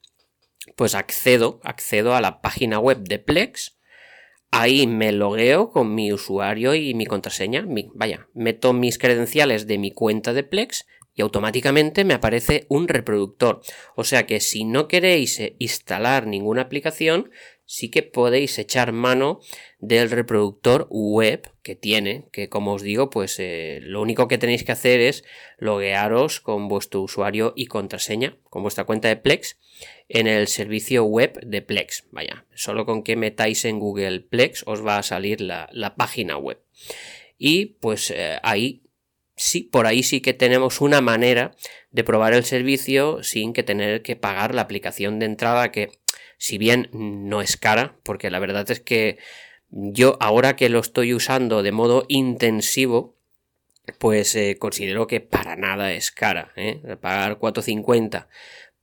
pues 0.75 0.93
accedo, 0.93 1.60
accedo 1.63 2.13
a 2.13 2.21
la 2.21 2.41
página 2.41 2.79
web 2.79 2.99
de 2.99 3.17
Plex 3.17 3.77
Ahí 4.51 4.88
me 4.88 5.12
logueo 5.12 5.69
con 5.69 5.93
mi 5.93 6.13
usuario 6.13 6.73
y 6.73 6.93
mi 6.93 7.05
contraseña. 7.05 7.65
vaya, 7.93 8.27
meto 8.33 8.73
mis 8.73 8.97
credenciales 8.97 9.67
de 9.67 9.77
mi 9.77 9.91
cuenta 9.91 10.33
de 10.33 10.43
Plex 10.43 10.86
y 11.13 11.21
automáticamente 11.21 12.05
me 12.05 12.13
aparece 12.13 12.65
un 12.69 12.88
reproductor. 12.88 13.62
O 13.95 14.03
sea 14.03 14.25
que 14.25 14.39
si 14.39 14.63
no 14.63 14.88
queréis 14.88 15.39
eh, 15.39 15.55
instalar 15.60 16.27
ninguna 16.27 16.62
aplicación, 16.62 17.29
sí 17.67 17.91
que 17.91 18.01
podéis 18.01 18.58
echar 18.58 18.93
mano 18.93 19.41
del 19.77 20.10
reproductor 20.10 20.88
web 20.89 21.51
que 21.62 21.75
tiene, 21.75 22.25
que 22.32 22.47
como 22.47 22.73
os 22.73 22.82
digo, 22.82 23.10
pues 23.10 23.36
eh, 23.39 23.80
lo 23.82 24.01
único 24.01 24.27
que 24.27 24.38
tenéis 24.38 24.63
que 24.63 24.71
hacer 24.71 25.01
es 25.01 25.25
loguearos 25.58 26.39
con 26.39 26.69
vuestro 26.69 27.01
usuario 27.01 27.53
y 27.56 27.67
contraseña, 27.67 28.38
con 28.49 28.63
vuestra 28.63 28.86
cuenta 28.86 29.10
de 29.10 29.17
Plex, 29.17 29.60
en 30.08 30.27
el 30.27 30.47
servicio 30.47 31.03
web 31.03 31.39
de 31.45 31.62
Plex. 31.62 32.08
Vaya, 32.12 32.45
solo 32.56 32.86
con 32.86 33.03
que 33.03 33.17
metáis 33.17 33.65
en 33.65 33.80
Google 33.80 34.21
Plex 34.21 34.63
os 34.65 34.84
va 34.84 34.97
a 34.97 35.03
salir 35.03 35.41
la, 35.41 35.95
página 35.97 36.38
web. 36.38 36.62
Y 37.38 37.65
pues 37.65 38.12
eh, 38.12 38.39
ahí 38.43 38.84
sí, 39.36 39.63
por 39.63 39.88
ahí 39.88 40.03
sí 40.03 40.21
que 40.21 40.34
tenemos 40.34 40.80
una 40.80 41.01
manera 41.01 41.53
de 41.91 42.03
probar 42.06 42.34
el 42.34 42.45
servicio 42.45 43.23
sin 43.23 43.51
que 43.51 43.63
tener 43.63 44.03
que 44.03 44.15
pagar 44.15 44.56
la 44.56 44.62
aplicación 44.62 45.19
de 45.19 45.25
entrada 45.25 45.71
que 45.71 45.91
si 46.38 46.58
bien 46.58 46.89
no 46.93 47.41
es 47.41 47.58
cara, 47.58 47.97
porque 48.04 48.30
la 48.30 48.39
verdad 48.39 48.69
es 48.71 48.80
que 48.80 49.17
yo 49.69 50.17
ahora 50.19 50.56
que 50.56 50.69
lo 50.69 50.80
estoy 50.80 51.13
usando 51.13 51.63
de 51.63 51.71
modo 51.71 52.06
intensivo, 52.08 53.17
pues 53.97 54.36
eh, 54.36 54.58
considero 54.60 55.08
que 55.08 55.21
para 55.21 55.56
nada 55.56 55.93
es 55.93 56.12
cara. 56.12 56.52
¿eh? 56.56 56.82
Pagar 57.02 57.39
4.50 57.39 58.28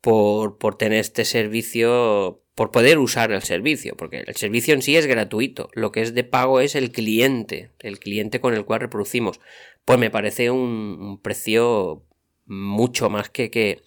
por, 0.01 0.59
por 0.59 0.77
tener 0.77 0.99
este 0.99 1.25
servicio, 1.25 2.43
por 2.55 2.71
poder 2.71 2.99
usar 2.99 3.33
el 3.33 3.43
servicio, 3.43 3.97
porque 3.97 4.25
el 4.27 4.37
servicio 4.37 4.75
en 4.75 4.83
sí 4.83 4.97
es 4.97 5.07
gratuito. 5.07 5.71
Lo 5.73 5.93
que 5.93 6.03
es 6.03 6.15
de 6.15 6.25
pago 6.25 6.61
es 6.61 6.75
el 6.75 6.91
cliente, 6.91 7.71
el 7.81 7.99
cliente 7.99 8.41
con 8.41 8.55
el 8.55 8.65
cual 8.65 8.81
reproducimos. 8.81 9.41
Pues 9.85 9.99
me 9.99 10.11
parece 10.11 10.51
un, 10.51 11.21
precio 11.23 12.05
mucho 12.47 13.11
más 13.11 13.31
que, 13.31 13.51
que, 13.51 13.83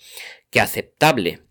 que 0.50 0.60
aceptable. 0.60 1.42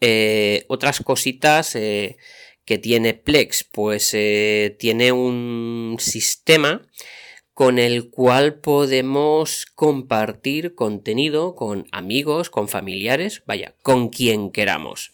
Eh, 0.00 0.64
otras 0.68 1.00
cositas 1.00 1.74
eh, 1.74 2.16
que 2.64 2.78
tiene 2.78 3.14
Plex, 3.14 3.64
pues 3.64 4.12
eh, 4.12 4.76
tiene 4.78 5.12
un 5.12 5.96
sistema 5.98 6.86
con 7.54 7.78
el 7.78 8.10
cual 8.10 8.60
podemos 8.60 9.64
compartir 9.64 10.74
contenido 10.74 11.54
con 11.54 11.86
amigos, 11.92 12.50
con 12.50 12.68
familiares, 12.68 13.42
vaya, 13.46 13.74
con 13.82 14.10
quien 14.10 14.50
queramos. 14.50 15.12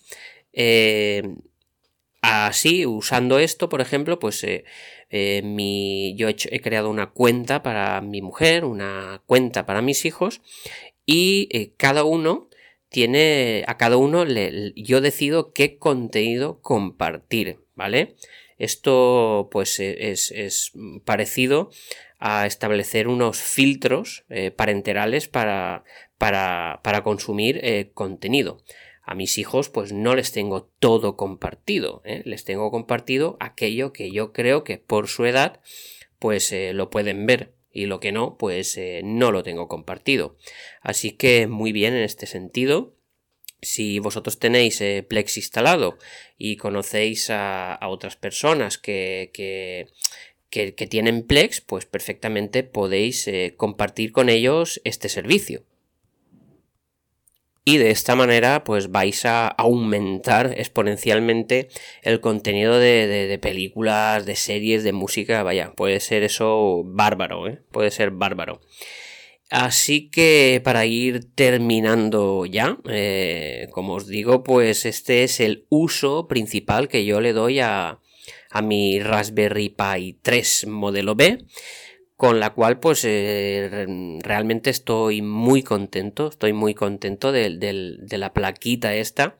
así, 2.21 2.87
usando 2.87 3.39
esto, 3.39 3.69
por 3.69 3.81
ejemplo, 3.81 4.19
pues 4.19 4.45
mi, 5.45 6.15
yo 6.17 6.29
he, 6.29 6.61
creado 6.61 6.91
una 6.91 7.11
cuenta 7.11 7.63
para 7.63 8.01
mi 8.01 8.23
mujer, 8.23 8.65
una 8.65 9.23
cuenta 9.27 9.65
para 9.65 9.83
mis 9.83 10.05
hijos, 10.05 10.41
y 11.07 11.75
cada 11.77 12.03
uno 12.03 12.49
tiene 12.93 13.65
a 13.67 13.79
cada 13.79 13.97
uno 13.97 14.25
yo 14.77 15.01
decido 15.01 15.53
qué 15.53 15.79
contenido 15.79 16.61
compartir, 16.61 17.59
¿vale? 17.75 18.15
Esto 18.59 19.49
pues 19.51 19.81
e, 19.81 20.13
es, 20.13 20.73
parecido 21.05 21.71
a 22.19 22.47
establecer 22.47 23.09
unos 23.09 23.39
filtros 23.39 24.25
eh, 24.29 24.53
parenterales 24.53 25.27
para, 25.27 25.85
para, 26.19 26.81
para 26.85 27.03
consumir 27.03 27.59
eh, 27.63 27.91
contenido. 27.95 28.63
A 29.03 29.17
mis 29.17 29.39
hijos 29.39 29.71
pues 29.71 29.93
no 29.93 30.15
les 30.15 30.31
tengo 30.31 30.71
todo 30.79 31.17
compartido, 31.17 32.03
¿eh? 32.05 32.23
les 32.25 32.45
tengo 32.45 32.71
compartido 32.71 33.37
aquello 33.41 33.93
que 33.93 34.13
yo 34.13 34.33
creo 34.33 34.63
que 34.63 34.79
por 34.79 35.09
su 35.09 35.25
edad 35.25 35.61
pues 36.21 36.55
lo 36.73 36.89
pueden 36.89 37.27
ver 37.27 37.55
y 37.73 37.87
lo 37.87 38.01
que 38.01 38.13
no, 38.13 38.37
pues 38.37 38.77
eh, 38.77 39.01
no 39.05 39.33
lo 39.33 39.43
tengo 39.43 39.69
compartido. 39.69 40.37
Así 40.81 41.13
que 41.13 41.47
muy 41.47 41.73
bien 41.73 41.95
en 41.95 42.03
este 42.03 42.27
sentido. 42.27 42.97
Si 43.61 43.99
vosotros 44.01 44.39
tenéis 44.39 44.81
eh, 44.81 45.05
Plex 45.09 45.37
instalado 45.37 45.97
y 46.37 46.57
conocéis 46.57 47.31
a, 47.31 47.79
otras 47.83 48.17
personas 48.17 48.77
que, 48.77 49.31
que, 49.33 49.87
que, 50.51 50.87
tienen 50.87 51.25
Plex, 51.27 51.61
pues 51.61 51.87
perfectamente 51.87 52.65
podéis 52.65 53.29
eh, 53.29 53.55
compartir 53.57 54.13
con 54.13 54.29
ellos 54.29 54.81
este 54.85 55.09
servicio 55.09 55.65
y 57.65 57.77
de 57.77 57.91
esta 57.91 58.17
manera 58.17 58.65
pues 58.65 58.91
vais 58.91 59.25
a 59.25 59.47
aumentar 59.47 60.55
exponencialmente 60.57 61.69
el 62.03 62.21
contenido 62.21 62.79
de, 62.79 63.39
películas, 63.41 64.27
de 64.27 64.37
series, 64.37 64.83
de 64.85 64.93
música, 64.93 65.43
vaya, 65.43 65.73
puede 65.73 66.01
ser 66.01 66.23
eso 66.23 66.83
bárbaro, 66.85 67.49
¿eh? 67.49 67.61
puede 67.71 67.91
ser 67.91 68.11
bárbaro. 68.11 68.61
Así 69.51 70.09
que 70.09 70.63
para 70.65 70.87
ir 70.87 71.35
terminando 71.35 72.47
ya, 72.47 72.79
eh, 72.89 73.69
como 73.71 73.95
os 73.95 74.07
digo, 74.07 74.43
pues 74.43 74.87
este 74.87 75.25
es 75.25 75.41
el 75.41 75.67
uso 75.69 76.27
principal 76.27 76.89
que 76.89 77.05
yo 77.05 77.21
le 77.21 77.35
doy 77.35 77.61
a, 77.61 78.01
a 78.51 78.63
mi 78.63 78.99
Raspberry 79.01 79.69
Pi 79.69 80.19
3 80.23 80.67
modelo 80.69 81.15
B 81.15 81.39
con 82.23 82.39
la 82.39 82.51
cual 82.51 82.79
pues 82.79 83.05
eh, 83.05 83.85
realmente 84.23 84.71
estoy 84.71 85.23
muy 85.23 85.65
contento, 85.65 86.29
estoy 86.29 86.53
muy 86.53 86.73
contento 86.73 87.33
de, 87.33 87.99
la 88.11 88.33
plaquita 88.33 88.95
esta 88.95 89.37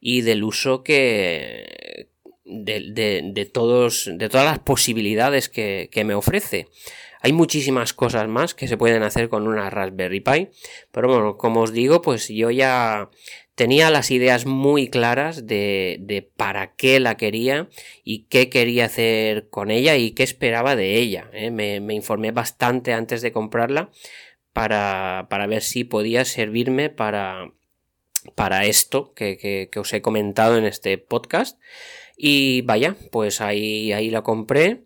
y 0.00 0.22
del 0.22 0.42
uso 0.42 0.82
que 0.82 2.08
de, 2.46 3.50
todos, 3.52 4.10
de 4.10 4.30
todas 4.30 4.46
las 4.46 4.58
posibilidades 4.60 5.50
que, 5.50 5.90
que, 5.92 6.04
me 6.04 6.14
ofrece. 6.14 6.68
Hay 7.20 7.34
muchísimas 7.34 7.92
cosas 7.92 8.26
más 8.26 8.54
que 8.54 8.68
se 8.68 8.78
pueden 8.78 9.02
hacer 9.02 9.28
con 9.28 9.46
una 9.46 9.68
Raspberry 9.68 10.20
Pi, 10.20 10.48
pero 10.92 11.08
bueno, 11.08 11.36
como 11.36 11.60
os 11.60 11.74
digo, 11.74 12.00
pues 12.00 12.28
yo 12.28 12.50
ya 12.50 13.10
tenía 13.54 13.90
las 13.90 14.10
ideas 14.10 14.46
muy 14.46 14.88
claras 14.88 15.46
de, 15.46 16.30
para 16.36 16.74
qué 16.74 17.00
la 17.00 17.16
quería 17.16 17.68
y 18.02 18.24
qué 18.24 18.50
quería 18.50 18.86
hacer 18.86 19.48
con 19.48 19.70
ella 19.70 19.96
y 19.96 20.12
qué 20.12 20.22
esperaba 20.22 20.76
de 20.76 20.96
ella. 20.96 21.30
¿eh? 21.32 21.50
Me, 21.50 21.76
informé 21.94 22.32
bastante 22.32 22.92
antes 22.92 23.22
de 23.22 23.32
comprarla 23.32 23.90
para, 24.52 25.26
ver 25.48 25.62
si 25.62 25.84
podía 25.84 26.24
servirme 26.24 26.90
para, 26.90 27.52
para 28.34 28.64
esto 28.66 29.14
que, 29.14 29.70
os 29.76 29.92
he 29.92 30.02
comentado 30.02 30.58
en 30.58 30.64
este 30.64 30.98
podcast. 30.98 31.60
Y 32.16 32.62
vaya, 32.62 32.96
pues 33.10 33.40
ahí, 33.40 33.92
ahí 33.92 34.10
la 34.10 34.22
compré. 34.22 34.82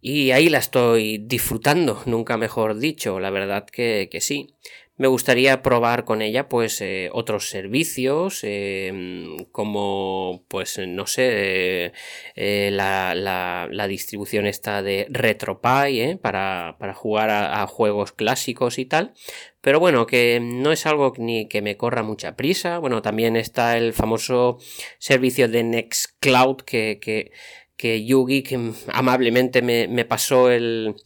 Y 0.00 0.30
ahí 0.30 0.48
la 0.48 0.58
estoy 0.58 1.18
disfrutando, 1.18 2.02
nunca 2.06 2.36
mejor 2.36 2.78
dicho, 2.78 3.18
la 3.18 3.30
verdad 3.30 3.66
que, 3.66 4.08
que 4.10 4.20
sí 4.20 4.54
me 4.98 5.08
gustaría 5.08 5.62
probar 5.62 6.04
con 6.04 6.22
ella 6.22 6.48
pues 6.48 6.80
eh, 6.80 7.10
otros 7.12 7.50
servicios 7.50 8.40
em, 8.42 9.44
como 9.52 10.44
pues 10.48 10.80
no 10.86 11.06
sé 11.06 11.92
eh, 12.34 12.70
la, 12.72 13.14
la, 13.14 13.88
distribución 13.88 14.46
esta 14.46 14.82
de 14.82 15.06
RetroPie 15.10 16.10
¿eh? 16.10 16.16
para, 16.16 16.76
para, 16.78 16.94
jugar 16.94 17.30
a, 17.30 17.66
juegos 17.66 18.12
clásicos 18.12 18.78
y 18.78 18.86
tal 18.86 19.12
pero 19.60 19.80
bueno 19.80 20.06
que 20.06 20.40
no 20.40 20.72
es 20.72 20.86
algo 20.86 21.12
ni 21.18 21.46
que 21.46 21.62
me 21.62 21.76
corra 21.76 22.02
mucha 22.02 22.34
prisa 22.34 22.78
bueno 22.78 23.02
también 23.02 23.36
está 23.36 23.76
el 23.76 23.92
famoso 23.92 24.58
servicio 24.98 25.48
de 25.48 25.62
Nextcloud 25.62 26.56
que, 26.62 26.98
que, 27.00 27.32
que 27.76 28.04
Yugi 28.04 28.42
que 28.42 28.72
amablemente 28.88 29.60
me, 29.62 29.88
me 29.88 30.04
pasó 30.06 30.50
el 30.50 30.96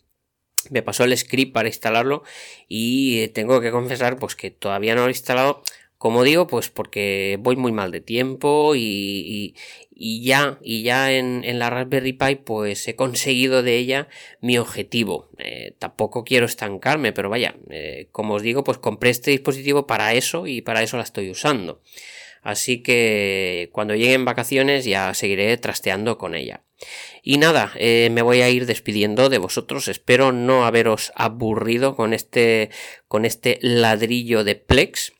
me 0.68 0.82
pasó 0.82 1.04
el 1.04 1.16
script 1.16 1.52
para 1.52 1.68
instalarlo 1.68 2.22
y 2.68 3.20
eh, 3.20 3.28
tengo 3.28 3.60
que 3.60 3.70
confesar 3.70 4.18
pues 4.18 4.36
que 4.36 4.50
todavía 4.50 4.94
no 4.94 5.02
lo 5.02 5.06
he 5.06 5.10
instalado. 5.10 5.62
Como 5.96 6.22
digo 6.22 6.46
pues 6.46 6.70
porque 6.70 7.38
voy 7.40 7.56
muy 7.56 7.72
mal 7.72 7.90
de 7.90 8.00
tiempo 8.00 8.74
y, 8.74 9.54
y, 9.90 10.24
ya 10.24 10.58
y 10.62 10.82
ya 10.82 11.12
en, 11.12 11.44
en, 11.44 11.58
la 11.58 11.68
Raspberry 11.68 12.14
Pi 12.14 12.36
pues 12.36 12.88
he 12.88 12.96
conseguido 12.96 13.62
de 13.62 13.76
ella 13.76 14.08
mi 14.40 14.56
objetivo. 14.56 15.28
Eh, 15.38 15.74
tampoco 15.78 16.24
quiero 16.24 16.46
estancarme 16.46 17.12
pero 17.12 17.28
vaya 17.28 17.54
eh, 17.68 18.08
como 18.12 18.34
os 18.34 18.42
digo 18.42 18.64
pues 18.64 18.78
compré 18.78 19.10
este 19.10 19.30
dispositivo 19.30 19.86
para 19.86 20.14
eso 20.14 20.46
y 20.46 20.62
para 20.62 20.82
eso 20.82 20.96
la 20.96 21.02
estoy 21.02 21.30
usando. 21.30 21.82
Así 22.42 22.82
que 22.82 23.68
cuando 23.72 23.94
lleguen 23.94 24.24
vacaciones 24.24 24.86
ya 24.86 25.12
seguiré 25.12 25.54
trasteando 25.58 26.16
con 26.16 26.34
ella. 26.34 26.62
Y 27.22 27.38
nada, 27.38 27.72
eh, 27.76 28.08
me 28.10 28.22
voy 28.22 28.40
a 28.40 28.50
ir 28.50 28.66
despidiendo 28.66 29.28
de 29.28 29.38
vosotros. 29.38 29.88
Espero 29.88 30.32
no 30.32 30.64
haberos 30.64 31.12
aburrido 31.14 31.96
con 31.96 32.14
este, 32.14 32.70
con 33.08 33.24
este 33.24 33.58
ladrillo 33.62 34.44
de 34.44 34.56
Plex. 34.56 35.12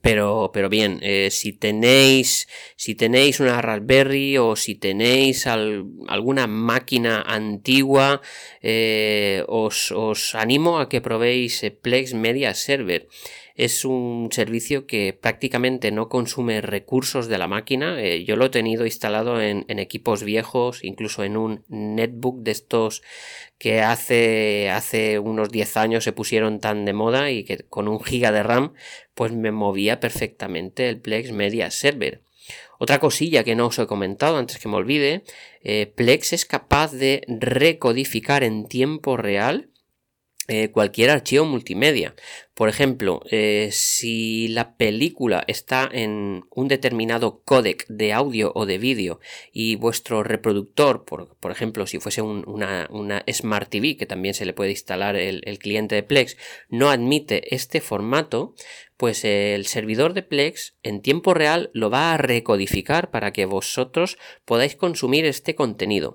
Pero, 0.00 0.50
pero 0.54 0.70
bien, 0.70 1.00
eh, 1.02 1.28
si 1.30 1.52
tenéis, 1.52 2.48
si 2.76 2.94
tenéis 2.94 3.40
una 3.40 3.60
Raspberry 3.60 4.38
o 4.38 4.56
si 4.56 4.74
tenéis 4.74 5.46
alguna 5.46 6.46
máquina 6.46 7.20
antigua, 7.20 8.22
eh, 8.62 9.44
os, 9.48 9.92
os, 9.92 10.34
animo 10.34 10.78
a 10.78 10.88
que 10.88 11.02
probéis 11.02 11.60
Plex 11.82 12.14
Media 12.14 12.54
Server 12.54 13.06
es 13.54 13.84
un 13.84 14.28
servicio 14.32 14.86
que 14.86 15.12
prácticamente 15.12 15.90
no 15.90 16.08
consume 16.08 16.60
recursos 16.60 17.28
de 17.28 17.38
la 17.38 17.48
máquina. 17.48 18.02
Eh, 18.02 18.24
yo 18.24 18.36
lo 18.36 18.46
he 18.46 18.50
tenido 18.50 18.86
instalado 18.86 19.40
en, 19.40 19.64
equipos 19.68 20.22
viejos, 20.22 20.84
incluso 20.84 21.24
en 21.24 21.36
un 21.36 21.64
netbook 21.68 22.42
de 22.42 22.50
estos 22.52 23.02
que 23.58 23.80
hace, 23.80 24.70
hace 24.70 25.18
unos 25.18 25.50
10 25.50 25.76
años 25.76 26.04
se 26.04 26.12
pusieron 26.12 26.60
tan 26.60 26.84
de 26.84 26.92
moda 26.92 27.30
y 27.30 27.44
que 27.44 27.58
con 27.68 27.88
un 27.88 28.02
giga 28.02 28.32
de 28.32 28.42
RAM 28.42 28.74
pues 29.14 29.32
me 29.32 29.52
movía 29.52 30.00
perfectamente 30.00 30.88
el 30.88 31.00
Plex 31.00 31.32
Media 31.32 31.70
Server. 31.70 32.22
Otra 32.78 32.98
cosilla 32.98 33.44
que 33.44 33.54
no 33.54 33.66
os 33.66 33.78
he 33.78 33.86
comentado 33.86 34.38
antes 34.38 34.58
que 34.58 34.68
me 34.68 34.76
olvide, 34.76 35.22
eh, 35.62 35.92
Plex 35.94 36.32
es 36.32 36.44
capaz 36.44 36.92
de 36.92 37.22
recodificar 37.28 38.42
en 38.42 38.66
tiempo 38.66 39.16
real 39.16 39.71
eh, 40.48 40.70
cualquier 40.70 41.10
archivo 41.10 41.44
multimedia. 41.44 42.14
Por 42.54 42.68
ejemplo, 42.68 43.22
eh, 43.30 43.68
si 43.70 44.48
la 44.48 44.76
película 44.76 45.44
está 45.46 45.88
en 45.90 46.44
un 46.50 46.68
determinado 46.68 47.42
códec 47.44 47.86
de 47.88 48.12
audio 48.12 48.52
o 48.54 48.66
de 48.66 48.78
vídeo 48.78 49.20
y 49.52 49.76
vuestro 49.76 50.22
reproductor, 50.22 51.04
por, 51.04 51.50
ejemplo, 51.50 51.86
si 51.86 51.98
fuese 51.98 52.22
una, 52.22 52.88
Smart 53.32 53.70
TV, 53.70 53.96
que 53.96 54.06
también 54.06 54.34
se 54.34 54.44
le 54.44 54.52
puede 54.52 54.72
instalar 54.72 55.16
el 55.16 55.58
cliente 55.58 55.94
de 55.94 56.02
Plex, 56.02 56.36
no 56.68 56.90
admite 56.90 57.54
este 57.54 57.80
formato, 57.80 58.54
pues 58.96 59.24
el 59.24 59.66
servidor 59.66 60.14
de 60.14 60.22
Plex 60.22 60.76
en 60.82 61.02
tiempo 61.02 61.34
real 61.34 61.70
lo 61.72 61.90
va 61.90 62.12
a 62.12 62.18
recodificar 62.18 63.10
para 63.10 63.32
que 63.32 63.46
vosotros 63.46 64.18
podáis 64.44 64.76
consumir 64.76 65.24
este 65.24 65.54
contenido. 65.54 66.14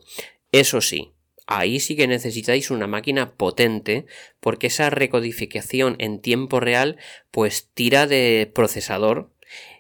Eso 0.52 0.80
sí, 0.80 1.14
ahí 1.48 1.80
sí 1.80 1.96
que 1.96 2.08
necesitáis 2.08 2.70
una 2.70 2.88
máquina 2.88 3.34
potente 3.34 4.06
porque 4.40 4.68
esa 4.68 4.90
recodificación 4.90 5.96
en 6.00 6.22
tiempo 6.22 6.60
real 6.60 6.98
pues 7.32 7.70
tira 7.74 8.06
de 8.06 8.52
procesador 8.54 9.32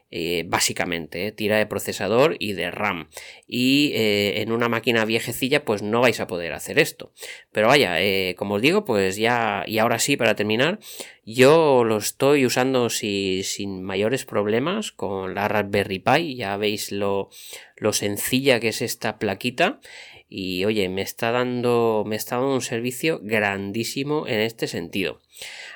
eh, 0.09 0.45
básicamente, 0.47 1.27
eh, 1.27 1.31
tira 1.33 1.57
de 1.57 1.65
procesador 1.65 2.37
y 2.39 2.53
de 2.53 2.71
RAM. 2.71 3.09
Y 3.45 3.91
eh, 3.93 4.41
en 4.41 4.53
una 4.53 4.69
máquina 4.69 5.03
viejecilla, 5.03 5.65
pues 5.65 5.81
no 5.81 5.99
vais 5.99 6.21
a 6.21 6.27
poder 6.27 6.53
hacer 6.53 6.79
esto. 6.79 7.11
Pero 7.51 7.67
vaya, 7.67 7.97
como 8.37 8.55
os 8.55 8.61
digo, 8.61 8.85
pues 8.85 9.17
ya, 9.17 9.65
y 9.67 9.79
ahora 9.79 9.99
sí, 9.99 10.15
para 10.15 10.35
terminar, 10.35 10.79
yo 11.25 11.83
lo 11.83 11.97
estoy 11.97 12.45
usando 12.45 12.89
sin 12.89 13.83
mayores 13.83 14.23
problemas 14.23 14.93
con 14.93 15.35
la 15.35 15.49
Raspberry 15.49 15.99
Pi. 15.99 16.35
Ya 16.37 16.55
veis 16.55 16.93
lo, 16.93 17.29
lo 17.75 17.91
sencilla 17.91 18.61
que 18.61 18.69
es 18.69 18.81
esta 18.81 19.19
plaquita 19.19 19.81
y 20.29 20.65
oye, 20.65 20.89
me 20.89 21.01
está 21.01 21.31
dando, 21.31 22.03
me 22.05 22.15
está 22.15 22.37
dando 22.37 22.53
un 22.53 22.61
servicio 22.61 23.19
grandísimo 23.21 24.27
en 24.27 24.39
este 24.41 24.67
sentido. 24.67 25.21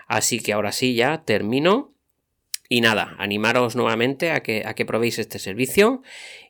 Así 0.07 0.39
que 0.39 0.53
ahora 0.53 0.71
sí, 0.71 0.93
ya 0.95 1.23
termino. 1.23 1.93
Y 2.67 2.79
nada, 2.79 3.15
animaros 3.17 3.75
nuevamente 3.75 4.31
a 4.31 4.43
que, 4.43 4.63
a 4.65 4.75
que 4.75 4.85
probéis 4.85 5.19
este 5.19 5.39
servicio 5.39 6.03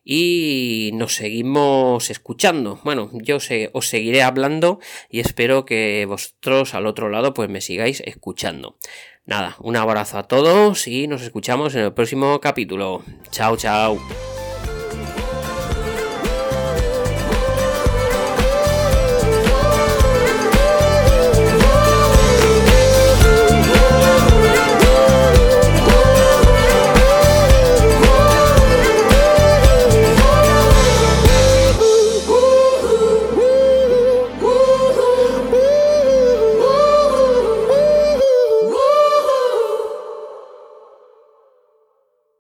y 0.04 0.92
nos 0.94 1.16
seguimos 1.16 2.12
escuchando. 2.12 2.80
Bueno, 2.84 3.10
yo 3.14 3.38
os 3.74 3.90
seguiré 3.90 4.22
hablando 4.22 4.80
y 5.10 5.20
espero 5.20 5.66
que 5.66 6.06
vosotros 6.08 6.76
al 6.76 6.86
otro 6.86 7.10
lado 7.10 7.34
pues 7.34 7.50
me 7.50 7.60
sigáis 7.60 8.02
escuchando. 8.06 8.78
Nada, 9.26 9.56
un 9.60 9.76
abrazo 9.76 10.20
a 10.20 10.28
todos 10.28 10.88
y 10.88 11.08
nos 11.08 11.22
escuchamos 11.22 11.74
en 11.74 11.82
el 11.86 11.94
próximo 11.94 12.40
capítulo. 12.40 13.04
Chao, 13.32 13.58
chao. 13.58 13.98